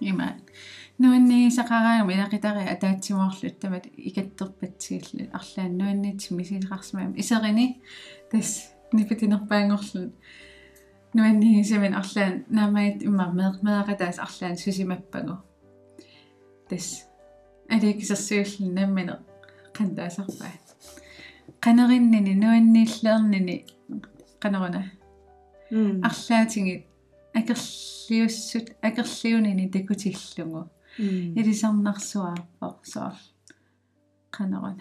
има. 0.00 0.36
Нуанни 0.98 1.50
сақараами 1.50 2.12
илақитари 2.14 2.68
атаатсимоорлу 2.74 3.50
тамат 3.60 3.86
икаттерпатсигилла 3.96 5.24
арлаан 5.38 5.72
нуаннит 5.80 6.20
мисилеқарсимаами 6.30 7.18
исерини 7.22 7.80
тас 8.30 8.48
нипитинерпаангорлу 8.92 10.12
нуанни 11.14 11.64
сэмэн 11.70 11.94
арлаан 12.00 12.44
наамаит 12.48 13.02
имма 13.02 13.26
меэқатаас 13.66 14.18
арлаан 14.26 14.56
сусимаппагу 14.62 15.36
тас 16.68 16.86
аликисерсуулли 17.74 18.68
наммина 18.78 19.14
qantaasarpaa 19.76 20.52
qanerinnini 21.64 22.34
nuanniilleernini 22.42 23.56
qanерuna 24.42 24.82
арлаатингит 26.08 26.89
agalliwsut 27.38 28.72
agalliwn 28.82 29.46
i 29.46 29.50
hmm. 29.50 29.50
hmm. 29.50 29.56
ni 29.56 29.64
hmm. 29.64 29.72
digwytillwng 29.72 30.54
o. 30.60 30.64
Iri 31.40 31.54
samnaq 31.54 32.00
suar 32.02 32.40
o 32.60 32.72
suar. 32.82 33.14
Qanaran. 34.36 34.80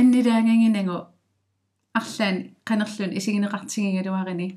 Enni 0.00 0.22
daangan 0.24 0.66
inengo 0.66 0.98
allan 2.00 2.36
qanarlun 2.68 3.16
isigineqartigin 3.18 3.98
aluarini 4.02 4.48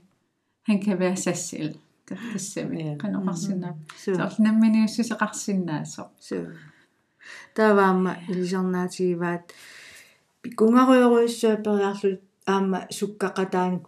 hankavea 0.68 1.16
sassil. 1.16 1.74
Kassami 2.08 2.98
qanoqarsinnaa. 3.02 3.74
Suar 4.04 4.38
namminiussuseqarsinnaa 4.40 5.86
so. 5.86 6.10
Suar. 6.20 6.52
Tavaamma 7.56 8.16
ilisarnaatigivaat 8.30 9.54
pikkungaruyoruissuaperiarlut 10.42 12.22
aamma 12.48 12.80
sukkaqataanuk 12.92 13.88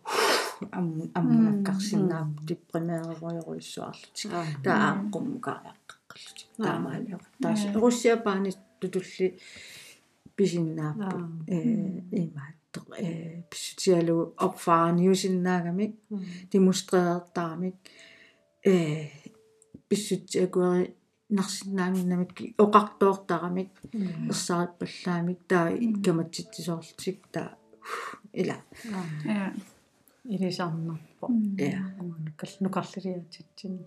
аммунаккарсинаа 1.18 2.26
типпримееруйоруиссуарлутик 2.48 4.32
таа 4.66 4.80
ааққуммукаариаққаққаллутик 4.90 6.50
таамаалио 6.66 7.20
таас 7.42 7.62
руссиапаани 7.82 8.52
тутулли 8.80 9.28
писиннааппу 10.38 11.18
э 11.56 11.58
имаатто 12.24 12.80
э 13.06 13.44
писсутиалу 13.50 14.18
орфааниусиннаагамик 14.46 15.94
демонстреертарамик 16.52 17.76
э 18.64 18.74
писсутиакуери 19.90 20.96
нарсиннаангиннамик 21.38 22.32
оқартуортарамик 22.66 23.72
ерсариппаллаамик 24.32 25.40
таа 25.50 25.68
каматситсисоорлутик 26.06 27.18
таа 27.34 27.50
ила 28.42 28.58
ja 30.26 30.36
илисарнарпо 30.36 31.28
я 31.58 31.94
нукал 32.26 32.50
нукарлилиатитсин 32.60 33.80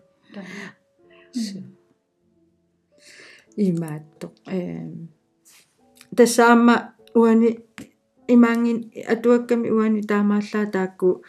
имаатто 3.56 4.32
э 4.46 4.90
тассаама 6.16 6.94
уани 7.14 7.50
имаангин 8.28 8.78
атуакками 9.14 9.68
уани 9.70 10.02
таамааллаа 10.02 10.66
таакку 10.76 11.22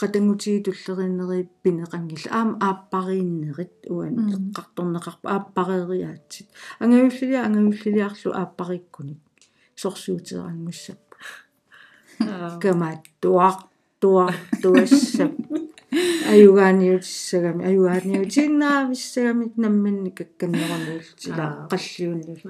qatangutiitullerиннери 0.00 1.48
пинеқангилла 1.62 2.30
аама 2.38 2.58
ааппарииннерит 2.68 3.76
уани 3.90 4.20
эққарторнеқарпа 4.36 5.26
ааппарериаатсит 5.36 6.48
ангавиллилиа 6.80 7.44
ангавиллилиарлу 7.46 8.30
ааппариккуник 8.32 9.20
сорсуутерангуссаппу 9.82 11.16
камаат 12.62 13.02
туар 13.20 13.54
туар 13.54 13.77
туассап 14.00 15.32
аюгааниутиссагами 16.30 17.64
аюгааниутиннаависсагамик 17.70 19.56
намманни 19.56 20.10
какканнерамиултила 20.10 21.68
қаллиуннил 21.70 22.40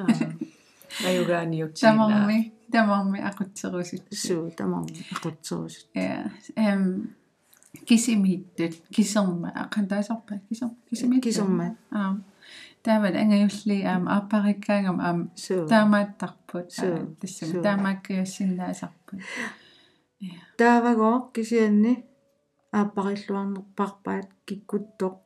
аюгааниутсина 1.07 1.91
тамарми 1.93 2.53
тамарми 2.73 3.19
ақутсерусут 3.31 4.05
суу 4.13 4.51
тамам 4.51 4.87
ақутсерусут 5.15 5.87
ja 5.95 6.31
эм 6.57 7.15
кисимииттут 7.87 8.75
кисерма 8.95 9.53
ақантаасарпа 9.65 10.41
кисер 10.49 10.69
кисимиит 10.91 11.23
кисермаат 11.23 11.77
аа 11.91 12.19
таамат 12.83 13.15
ангаюлли 13.15 13.83
аам 13.83 14.09
ааппариккаагам 14.09 15.01
аам 15.01 15.31
суу 15.37 15.67
таамааттарпут 15.69 16.73
Суу, 16.73 17.17
тассам 17.21 17.49
суу. 17.49 17.63
Таавагоо 20.59 21.17
кисианни 21.35 21.93
ааппариллуарнерпарпаат 22.79 24.29
киккуттоқ. 24.47 25.17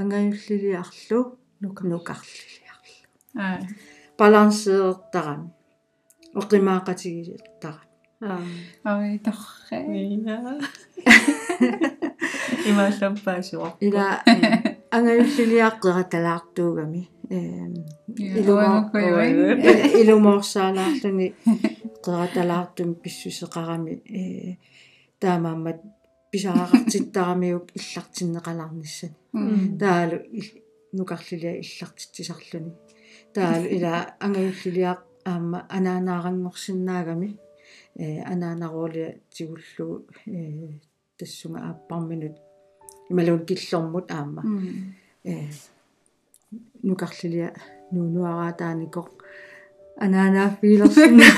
Ангаюллилиарлу 0.00 1.20
нукарлилиарлу 1.60 2.96
аа 3.36 3.58
балансеэртарами 4.18 5.48
оқимаақатигилиэртарами 6.40 7.88
ой 8.84 9.18
торре 9.24 9.78
ина 10.14 10.36
имааллампаасуар 12.70 13.72
ила 13.86 14.06
ангаюллилиаққераталаартуугами 14.96 17.02
эм 17.36 17.74
илуангуккуйуин 18.40 19.38
илумоорсаалаарлуни 20.00 21.26
qeratalaartum 22.04 22.90
pissuseqarami 23.02 23.94
ee 24.20 24.50
taamaammat 25.22 25.78
pisaraqartittaramиук 26.30 27.66
иллартиннеqalarnissani 27.78 29.16
тааlu 29.82 30.16
нукарлилиа 30.98 31.52
иллартитсисарлуни. 31.62 32.72
Тааlu 33.34 33.66
ила 33.76 33.92
ангаюллилиақ 34.24 35.00
аама 35.30 35.58
анаанаарангорсиннаагами 35.76 37.28
э 38.02 38.04
анаанаруулиа 38.32 39.10
тигуллугу 39.34 39.96
э 40.26 40.28
тассунга 41.18 41.60
ааппарминут 41.68 42.36
ималуун 43.10 43.44
киллормут 43.48 44.10
аама 44.10 44.42
э 45.24 45.34
нукарлилиа 46.86 47.48
нуунуараатааникоқ 47.92 49.08
анаанаффиилерсинна 50.02 51.28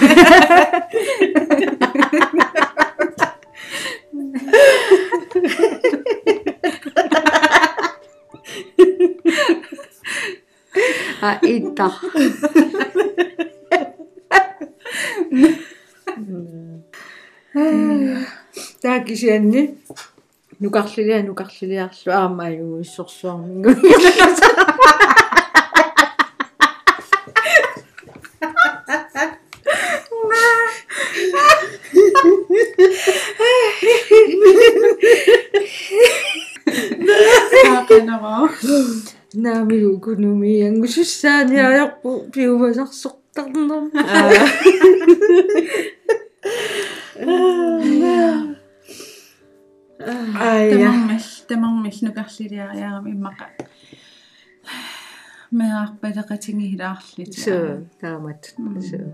а 11.23 11.31
ита 11.55 11.89
таакисианни 18.83 19.63
нукарлилиа 20.63 21.19
нукарлилиарлу 21.27 22.11
аамааюгу 22.21 22.77
иссорсуармингу 22.85 23.71
аақанероо 37.75 38.47
наамигу 39.43 39.93
кунумиангусуссааниаярпу 40.05 42.11
пиувасарсортарнерм 50.07 50.37
ая 50.41 50.71
тамармал 50.71 51.21
тамармал 51.49 51.97
нукарлилиариарам 52.07 53.07
иммаqa 53.15 53.47
меарпалеқатингилаарлит 55.59 57.33
суу 57.45 57.87
таамат 58.01 58.43
суу 58.89 59.07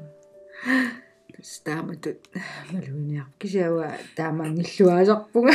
стааматут 1.42 2.18
малуиниар 2.72 3.26
кисяуа 3.40 3.88
таамаангиллуаасарпуга 4.16 5.52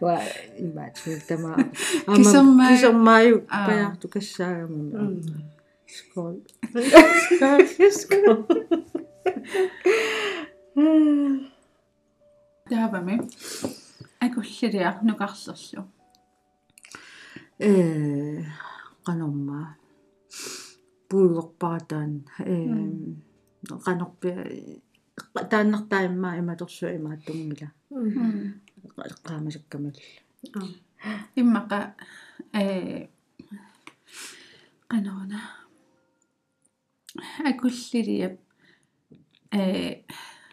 ва 0.00 0.14
имаатсуу 0.58 1.14
тама 1.28 1.52
Кисермаа- 2.16 2.68
кисермааю 2.72 3.36
Аа. 3.50 3.66
паярту 3.66 4.08
кассаагамма 4.08 5.22
скол. 5.96 6.36
Таавами 12.68 13.16
акуллилиар 13.18 13.79
нукарлерлу 15.02 15.82
э 17.58 18.44
канорма 19.04 19.76
пуйгорпаратаан 21.08 22.12
э 22.38 22.56
канорпи 23.84 24.30
тааннартаимма 25.50 26.38
иматорсуа 26.40 26.96
имааттунгила 26.96 27.68
qaamасаккамал 29.26 29.96
иммаqa 31.40 31.78
э 32.52 33.08
канаона 34.90 35.40
акуллилиап 37.48 38.34
э 39.52 40.04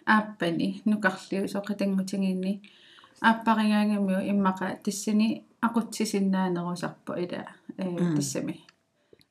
ааппани 0.06 0.82
нукарлиу 0.86 1.48
соқатангутингинни 1.54 2.54
ааппаригаангамиу 3.22 4.20
иммаqa 4.32 4.78
тассани 4.84 5.46
aqutsisinnaanerusarpu 5.62 7.12
ила 7.24 7.42
э 7.78 8.16
тассами 8.16 8.56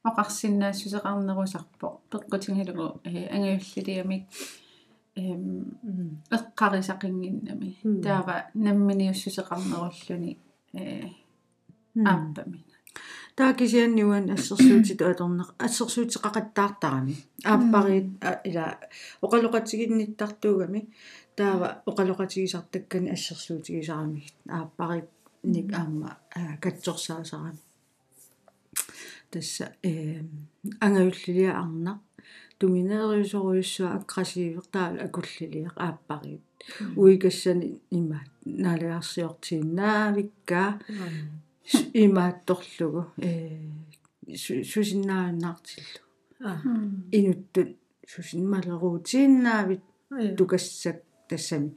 оқарсиннаассусеқарнерусарпо 0.09 1.87
пеққутингилугу 2.11 3.01
э 3.05 3.27
ангиуллилиамик 3.35 4.25
эм 5.17 5.79
эққарисақингиннами. 6.31 7.71
Таава 8.03 8.37
намминиуссусеқарнеруллуни 8.55 10.39
э 10.75 11.09
ааппами. 12.05 12.65
Таакисианниуан 13.35 14.31
ассерсуутит 14.31 15.03
аторнеқ 15.03 15.49
ассерсуутеқақаттаартарами 15.59 17.17
ааппариит 17.45 18.09
ила 18.45 18.79
оқалоқатигинниттартуугами 19.23 20.89
таава 21.37 21.69
оқалоқатигисартаккани 21.91 23.11
ассерсуутигисарамик 23.17 24.27
ааппарик 24.49 25.09
ник 25.43 25.73
аама 25.73 26.19
катсорсаасарами 26.63 27.61
тасса 29.31 29.73
э 29.83 30.23
ангаюллилиа 30.81 31.53
арна 31.63 32.01
туминериусоруйуссуа 32.59 33.89
аккрасиивертаа 33.99 34.89
акуллилиа 35.07 35.71
ааппарит 35.87 36.43
уикассани 36.97 37.81
има 37.91 38.21
налиарсиортииннаавикка 38.45 40.63
имаатторлугу 42.05 43.03
э 43.19 43.21
сусиннааннаартиллу 44.73 46.01
инуттут 47.19 47.71
сусинмалеруутииннаавит 48.13 49.83
тукассак 50.39 50.97
тассами 51.29 51.77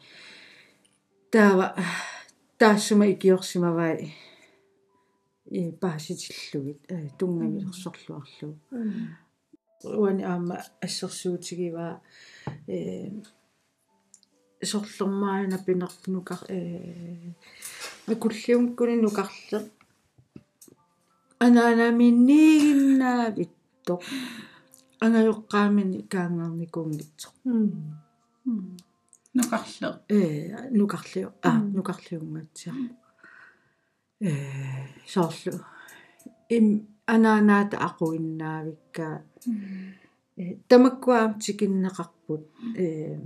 таава 1.32 1.76
таассума 2.58 3.12
икиорсимавай. 3.12 4.16
И 5.46 5.72
пааситиллугит 5.72 6.80
э 6.90 7.10
тунгамилерсорлуарлуг 7.18 8.58
уани 9.84 10.24
аама 10.24 10.64
ассерсуутигиваа 10.82 12.02
э 12.68 13.10
сорлермаана 14.62 15.58
пинерпнукар 15.66 16.40
э 16.50 17.34
акуллиумккуни 18.08 18.96
нукарле 19.02 19.60
анаанаминнигиннаавиттоқ 21.46 24.02
ангаюққаамини 25.04 26.00
каангаарникуунгитсоқ 26.14 27.34
нукарле 29.34 29.88
э 30.10 30.70
нукарлиу 30.72 31.30
а 31.42 31.52
нукарлиунгатсиар 31.76 32.76
э 34.20 34.32
соорлу 35.08 35.60
им 36.50 36.66
анаанаата 37.06 37.78
aquinnaавикка 37.88 39.08
э 40.38 40.56
тамаккуаам 40.70 41.32
тикиннеқарпут 41.44 42.44
э 42.76 43.20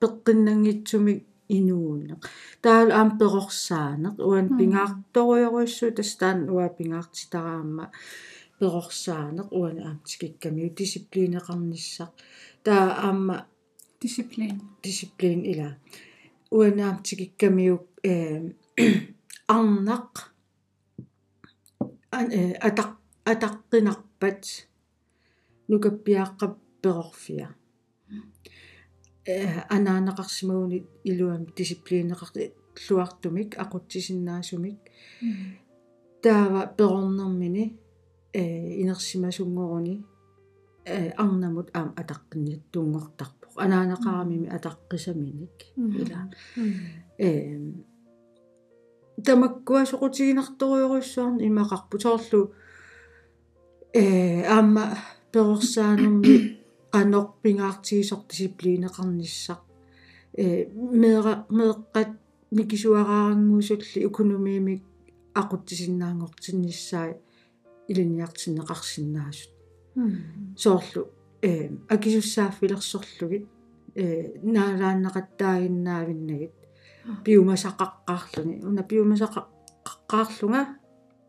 пеққиннангитсумик 0.00 1.20
инуунне 1.56 2.14
таал 2.62 2.88
аам 2.98 3.10
перорсаанеқ 3.20 4.16
уан 4.28 4.46
пингаарторуйоруиссу 4.58 5.86
тастаан 5.98 6.38
уа 6.54 6.66
пингаартитараама 6.76 7.84
перорсаанеқ 8.58 9.48
уан 9.58 9.76
аам 9.86 9.98
тикиккамиу 10.08 10.68
дисциплинеқарниссақ 10.78 12.12
таа 12.64 12.86
аама 13.06 13.36
дисциплин 14.00 14.60
дисциплин 14.82 15.40
ила 15.44 15.68
уанаам 16.50 17.02
тикиккамиу 17.02 17.76
э 18.02 18.14
арнақ 19.54 20.12
атақ 22.68 22.90
атаққинарпат 23.32 24.42
нукаппиааққап 25.70 26.54
перорфиа 26.82 27.48
э 29.26 29.36
анаанеқарсимагуни 29.74 30.78
илуам 31.10 31.42
дисциплинеқарти 31.56 32.42
луартумик 32.86 33.50
ақутсисиннаасумик 33.62 34.78
таава 36.22 36.62
перорнэрмини 36.78 37.64
э 38.32 38.42
инерсимасунгоруни 38.82 39.94
э 39.96 40.17
арнамут 41.22 41.68
аам 41.74 41.90
атаққинниат 42.00 42.62
тунгортарпоқ 42.72 43.54
анаанеқарамими 43.64 44.48
атаққисаминик 44.56 45.56
ила. 46.00 46.20
Э 47.18 47.28
тамаккуа 49.26 49.82
соқутигинарторуйоруссуарни 49.90 51.46
имақарпу 51.48 51.96
соорлу 52.04 52.40
э 53.92 54.44
аама 54.56 54.84
перорсаанерми 55.32 56.34
qanoqpingaartigisor 56.94 58.20
disipliineqarnissaq 58.30 59.60
э 60.42 60.44
меэра 61.02 61.34
меэккат 61.58 62.10
микисуараарангуусулли 62.56 64.06
укунумиимик 64.08 64.82
aquttisinnaangortinnissaai 65.40 67.12
илиниартиннеқарсинаасут 67.90 69.57
соорлу. 70.56 71.12
Э 71.42 71.68
акисуссааффилерсорлугит 71.88 73.46
э 73.94 74.32
наалааннеқаттаагиннаавиннагит 74.42 76.54
пиумасақаққаарлуни 77.24 78.54
уна 78.68 78.82
пиумасақаққаарлунга 78.90 80.62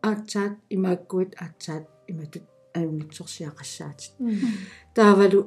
аатсаат 0.02 0.54
имааккуит 0.74 1.32
аатсаат 1.44 1.86
иматут 2.10 2.44
аюнгитсорсиақассаатит 2.74 4.12
таавалу 4.94 5.40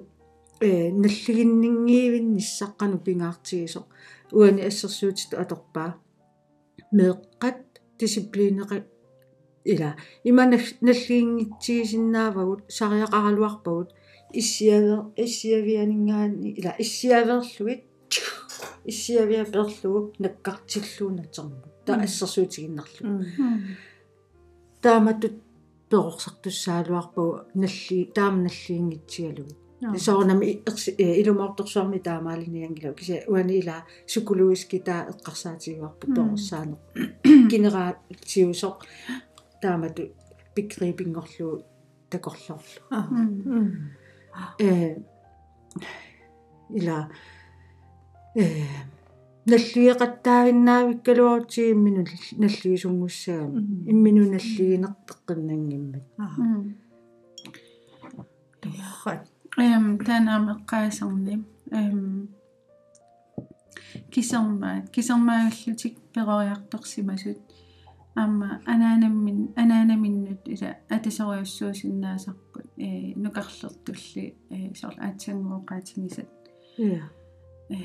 э 0.61 0.91
наллигиннингиивинниссаққану 0.91 2.97
пингаартигисо 3.05 3.81
уани 4.31 4.61
ассерсуутиту 4.69 5.35
аторпаа 5.43 5.91
меэққат 6.97 7.59
дисциплинеқа 7.99 8.77
ила 9.65 9.95
имана 10.23 10.57
наллигингитсигисиннаавагут 10.81 12.61
сариақаралуарпагут 12.77 13.89
иссиавер 14.33 14.99
иссиавианингаани 15.15 16.49
ила 16.59 16.75
иссиаверлугит 16.79 17.83
иссиавиа 18.85 19.45
перлугу 19.45 20.13
наккартиллуунатсэрму 20.19 21.63
та 21.85 21.95
ассерсуутигиннарлу 22.05 23.25
тааматут 24.81 25.35
перорсартуссаалуарпагу 25.89 27.41
налли 27.53 28.05
таама 28.15 28.39
наллиингитсигалугит 28.47 29.57
соорнами 29.97 30.61
илумаорторсуарми 30.97 31.99
таамаалиниангила 31.99 32.93
кися 32.93 33.23
уани 33.27 33.59
ила 33.59 33.85
сукулуиски 34.07 34.79
таа 34.79 35.07
эққарсаатигуарпу 35.11 36.07
перорсаанеқ 36.15 36.79
генераатиусоқ 37.51 38.77
таамату 39.63 40.03
пикрипингорлу 40.55 41.49
такорлорлу 42.11 42.81
э 44.59 44.61
ила 46.79 46.99
э 48.35 48.37
наллиеқаттаагиннаавиккалуарти 49.51 51.61
иммину 51.73 52.01
наллигисунгуссаами 52.41 53.59
иммину 53.91 54.21
наллигинертеққиннангиммат 54.33 56.05
тухат 58.61 59.21
эм 59.57 59.85
танаамеққаасарни 60.05 61.35
эм 61.79 61.99
кисермаат 64.13 64.85
кисермаагаллутик 64.93 65.95
перориарторсимасут 66.13 67.39
аама 68.15 68.61
анаанаммин 68.65 69.53
анаанаминнут 69.55 70.47
ила 70.53 70.69
атасериуссуусиннаасарпут 70.95 72.67
э 72.77 73.13
нукарлертулли 73.23 74.25
э 74.49 74.75
сорл 74.75 74.97
аатсангооqaатигисат 75.05 76.29
я 76.77 77.09
э 77.69 77.77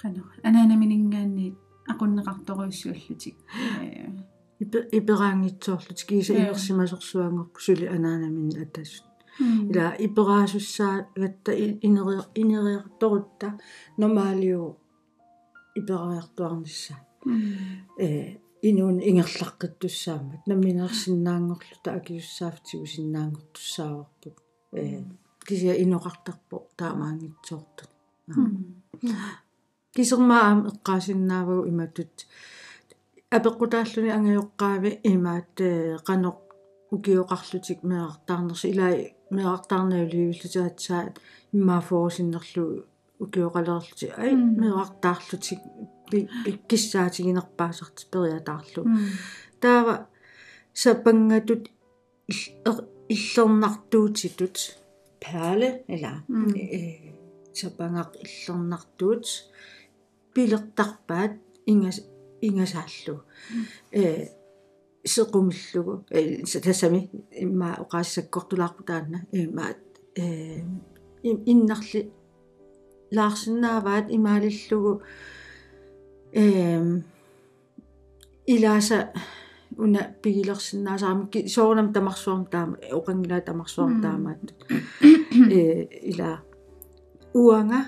qanor 0.00 0.28
анаанаминингаанниит 0.48 1.56
aqunneqartoruissuallutик 1.92 3.36
э. 3.82 4.10
Ипераангитсоорлут 4.98 6.00
киса 6.08 6.34
иерсимасорсуангорпу 6.34 7.60
сули 7.60 7.86
анаанамини 7.96 8.62
атассут 8.64 9.06
ила 9.38 9.94
ипераасуссаа 10.06 11.08
гатта 11.14 11.52
инери 11.52 12.22
инериарторутта 12.34 13.58
нормалиу 13.96 14.78
ипераартуарнisса 15.74 16.94
э 17.98 18.38
инуун 18.68 18.98
ингерлаққиттуссаамат 19.08 20.46
намминерсиннаангорлута 20.46 21.88
акиуссаафтигу 21.98 22.86
синнаангортуссааварпут 22.94 24.36
э 24.72 25.02
кися 25.46 25.72
иноқартарпо 25.84 26.56
таамаангитсоортут 26.78 27.90
кисермаам 29.94 30.58
эққаасиннаавагу 30.70 31.68
иматут 31.72 32.14
апеққутааллуни 33.36 34.14
ангайоққаави 34.18 34.90
имаат 35.12 35.54
қаноқ 36.08 36.38
укиоқарлутик 36.94 37.78
меартаарнерси 37.90 38.66
илай 38.72 38.96
меартаарнавливиллутиатсаат 39.36 41.14
иммаафоорсиннерлу 41.56 42.64
укиоқалерлути 43.24 44.06
ай 44.22 44.32
меартаарлутик 44.62 45.60
киссаатигинерпаасарти 46.68 48.06
периатаарлу 48.12 48.82
таава 49.60 49.94
сапангатут 50.74 51.62
иллернартуутитут 53.14 54.56
паале 55.22 55.84
ила 55.94 56.12
э 56.28 57.12
сапангақ 57.58 58.10
иллернартуут 58.24 59.26
пилертарпаат 60.34 61.32
ингас 61.70 61.98
ингасааллу 62.46 63.16
э 63.92 64.28
сеқумиллугу 65.14 65.94
э 66.10 66.42
тассами 66.64 67.00
имма 67.44 67.68
оқаассаккортулаарпу 67.82 68.82
таанна 68.88 69.18
имма 69.32 69.66
э 70.14 70.24
иннарли 71.52 72.00
лаарсинааваат 73.16 74.06
имаалиллугу 74.16 74.92
э 76.32 77.00
илааса 78.46 79.12
уна 79.78 80.00
пигилерсинаасаарми 80.22 81.48
соорнам 81.48 81.92
тамарсуарм 81.92 82.46
таама 82.46 82.76
оқангилаа 82.98 83.40
тамарсуарм 83.40 84.00
таамаат 84.02 84.44
э 85.58 85.62
ила 86.10 86.30
уанга 87.34 87.80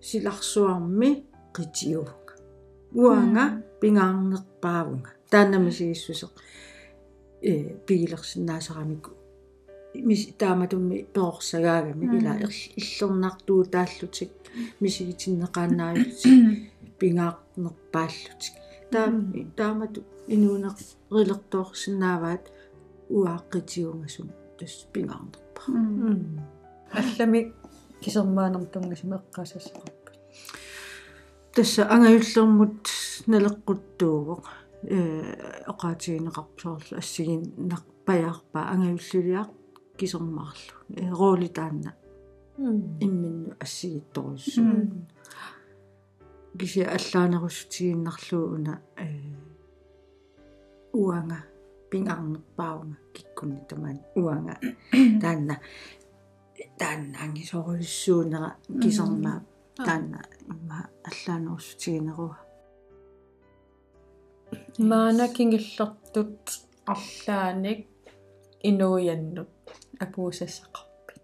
силарсуарми 0.00 1.10
qitiuga 1.54 2.14
уанга 2.94 3.44
пингаарнерпаавунга 3.80 5.10
тааннами 5.30 5.70
сигиссусеq 5.70 6.32
э 7.50 7.52
пигилерсинаасарамику 7.86 9.10
мис 10.08 10.20
тааматумми 10.38 11.06
пеорсагаагами 11.14 12.04
ила 12.18 12.34
иллернартуу 12.80 13.64
тааллутик 13.64 14.30
мисигитиннеқаанаавитик 14.80 16.71
пингаақнерпааллутик 17.02 18.54
таа 18.92 19.08
таамату 19.58 20.00
инуунеқ 20.34 20.76
рилертоорсинааваат 21.16 22.44
уааққитиунгасум 23.16 24.28
тас 24.58 24.74
пингаарнерпа 24.92 25.62
аллами 26.98 27.40
кисермаанертунгасима 28.02 29.16
эққасассақарпа 29.20 30.10
тасса 31.54 31.82
ангаюллермут 31.94 32.82
налеққуттуугоқ 33.32 34.44
э 34.96 34.98
оқаатигинеқарпсоорлу 35.72 36.94
ассигин 37.02 37.42
нарпаяарпа 37.70 38.60
ангаюллулиақ 38.74 39.50
кисермаарлу 39.98 40.76
э 41.00 41.10
рооли 41.20 41.48
таанна 41.58 41.90
имминну 43.04 43.54
ассигитторуссу 43.64 44.62
киси 46.58 46.80
аллаанерусутигиннарлуу 46.96 48.54
уна 48.54 48.74
э 48.96 49.08
уанга 50.92 51.38
пингарнерпаунга 51.90 52.96
киккунни 53.14 53.60
тамаан 53.68 53.98
уанга. 54.14 54.54
Таанна 55.22 55.56
таанна 56.78 57.16
ангисоруйссуунера 57.24 58.56
кисермаа 58.82 59.44
таанна 59.76 60.20
имма 60.52 60.88
аллаанерусутигинеруа 61.08 62.36
маана 64.78 65.28
кингиллертут 65.28 66.40
арлааник 66.92 67.86
инуианнут 68.68 69.52
апуусассақарпи 70.04 71.14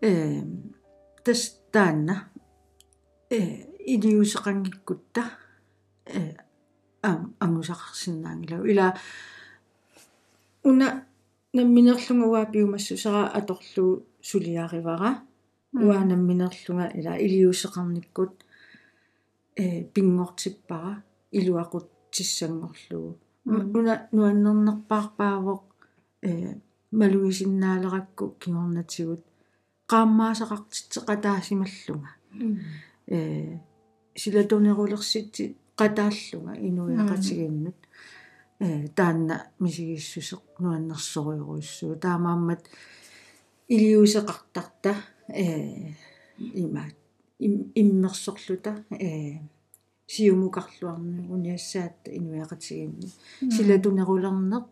э 0.00 0.42
тас 1.24 1.42
таанна 1.72 2.14
э 3.30 3.73
илиусеқангиккутта 3.92 5.22
э 6.06 6.36
ам 7.02 7.34
ангусақарсинаангилау 7.44 8.64
ила 8.72 8.86
уна 10.64 10.88
намминерлугуа 11.52 12.46
пиумассусера 12.52 13.22
аторлуу 13.38 13.92
сулиаривара 14.28 15.10
уаанамминерлунга 15.86 16.86
ила 16.98 17.12
илиусеқарниккут 17.24 18.34
э 19.56 19.84
пингортиппара 19.94 20.92
илуақут 21.38 21.86
тиссангорлугу 22.14 23.10
уна 23.78 23.94
нуаннернерпаарпаавоқ 24.16 25.62
э 26.28 26.30
малуисиннаалеракку 27.00 28.24
кигорнатигут 28.40 29.22
qaammaasaqartitseqataasimalluga 29.90 32.10
э 33.16 33.18
силатунерулерситти 34.16 35.56
qataallunga 35.78 36.52
inuiaqatiginnut 36.68 37.80
э 38.60 38.88
таанна 38.96 39.36
мисигиссусеq 39.58 40.42
нуаннерсориуруйссуу 40.62 41.96
таамааммат 42.04 42.62
илиусеқартарта 43.74 44.92
э 45.28 45.92
имаат 46.38 46.96
иммерсорлута 47.80 48.72
э 48.90 49.40
сиумукарлуарни 50.06 51.26
униассаатта 51.34 52.08
инуиақатигинни 52.18 53.08
силатунерулернеқ 53.56 54.66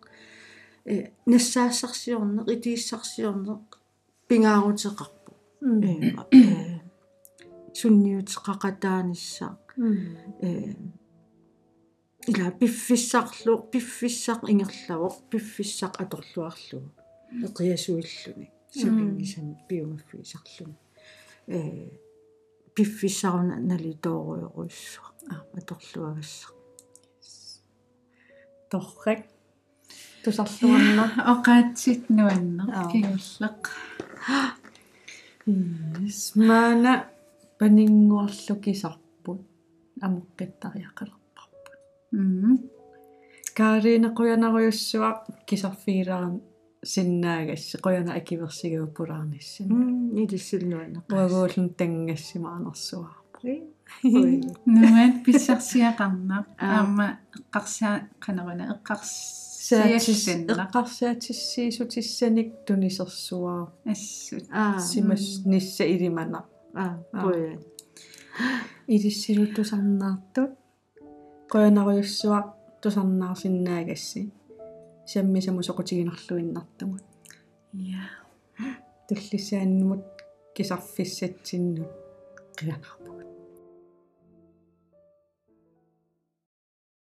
э 0.84 1.10
нассаассарсиорнеқ 1.26 2.46
итииссарсиорнеқ 2.54 3.64
пингаарутеқарпу 4.28 5.32
э 5.60 6.82
сунниутеқақатаанisса 7.78 9.58
э 10.40 10.74
ила 12.30 12.50
пиффиссарлу 12.60 13.54
пиффиссақ 13.72 14.40
ингерлавоқ 14.52 15.14
пиффиссақ 15.30 15.92
аторлуарлугу 16.02 16.90
эқиасуиллуни 17.46 18.48
сапингисан 18.70 19.46
пиумаффисарлуни 19.68 20.78
э 21.46 21.58
пиффиссаруна 22.74 23.56
налитооруйоруиссуа 23.70 25.08
а 25.32 25.34
аторлуагасса 25.58 26.48
торрак 28.70 29.20
тусарлуарна 30.22 31.04
оқаатсит 31.32 32.02
нуаннер 32.16 32.68
кигуллеқ 32.92 33.60
маана 36.48 36.92
панингуарлу 36.96 37.21
кисарпут 38.64 39.40
амоққиттариақалерпарпут 40.06 41.76
м 42.12 42.58
каарина 43.54 44.08
қуянаруйуссуа 44.18 45.10
кисарфигиларан 45.46 46.34
синнаагасси 46.82 47.76
қуяна 47.84 48.12
акиверсигууппулаарниссин 48.18 49.68
илиссилнуанеқ 50.22 51.04
уагуулун 51.14 51.68
тангассимаанерсуарпу 51.78 53.48
нуат 54.82 55.14
писсарсиақарнақ 55.24 56.46
аама 56.58 57.06
эққарсаа 57.36 57.94
қанеруна 58.24 58.64
эққарсиаллиннақ 58.74 60.58
эққарсаатиссиисутиссаник 60.66 62.48
тунисерсуаа 62.66 63.62
ассут 63.92 64.44
аа 64.50 64.80
симас 64.80 65.24
нисса 65.44 65.84
илимана 65.94 66.40
аа 66.74 66.96
поя 67.12 67.58
илиссилуттусарнаартут 68.94 70.52
қуянаруйуссуа 71.52 72.40
тусарнаарсиннаагасси 72.82 74.32
саммисаму 75.06 75.62
соқутигинерлуиннартумут 75.62 77.04
я 77.72 78.04
туллисааннумут 79.08 80.04
кисарфиссатсиннут 80.54 81.90
қианар 82.58 83.01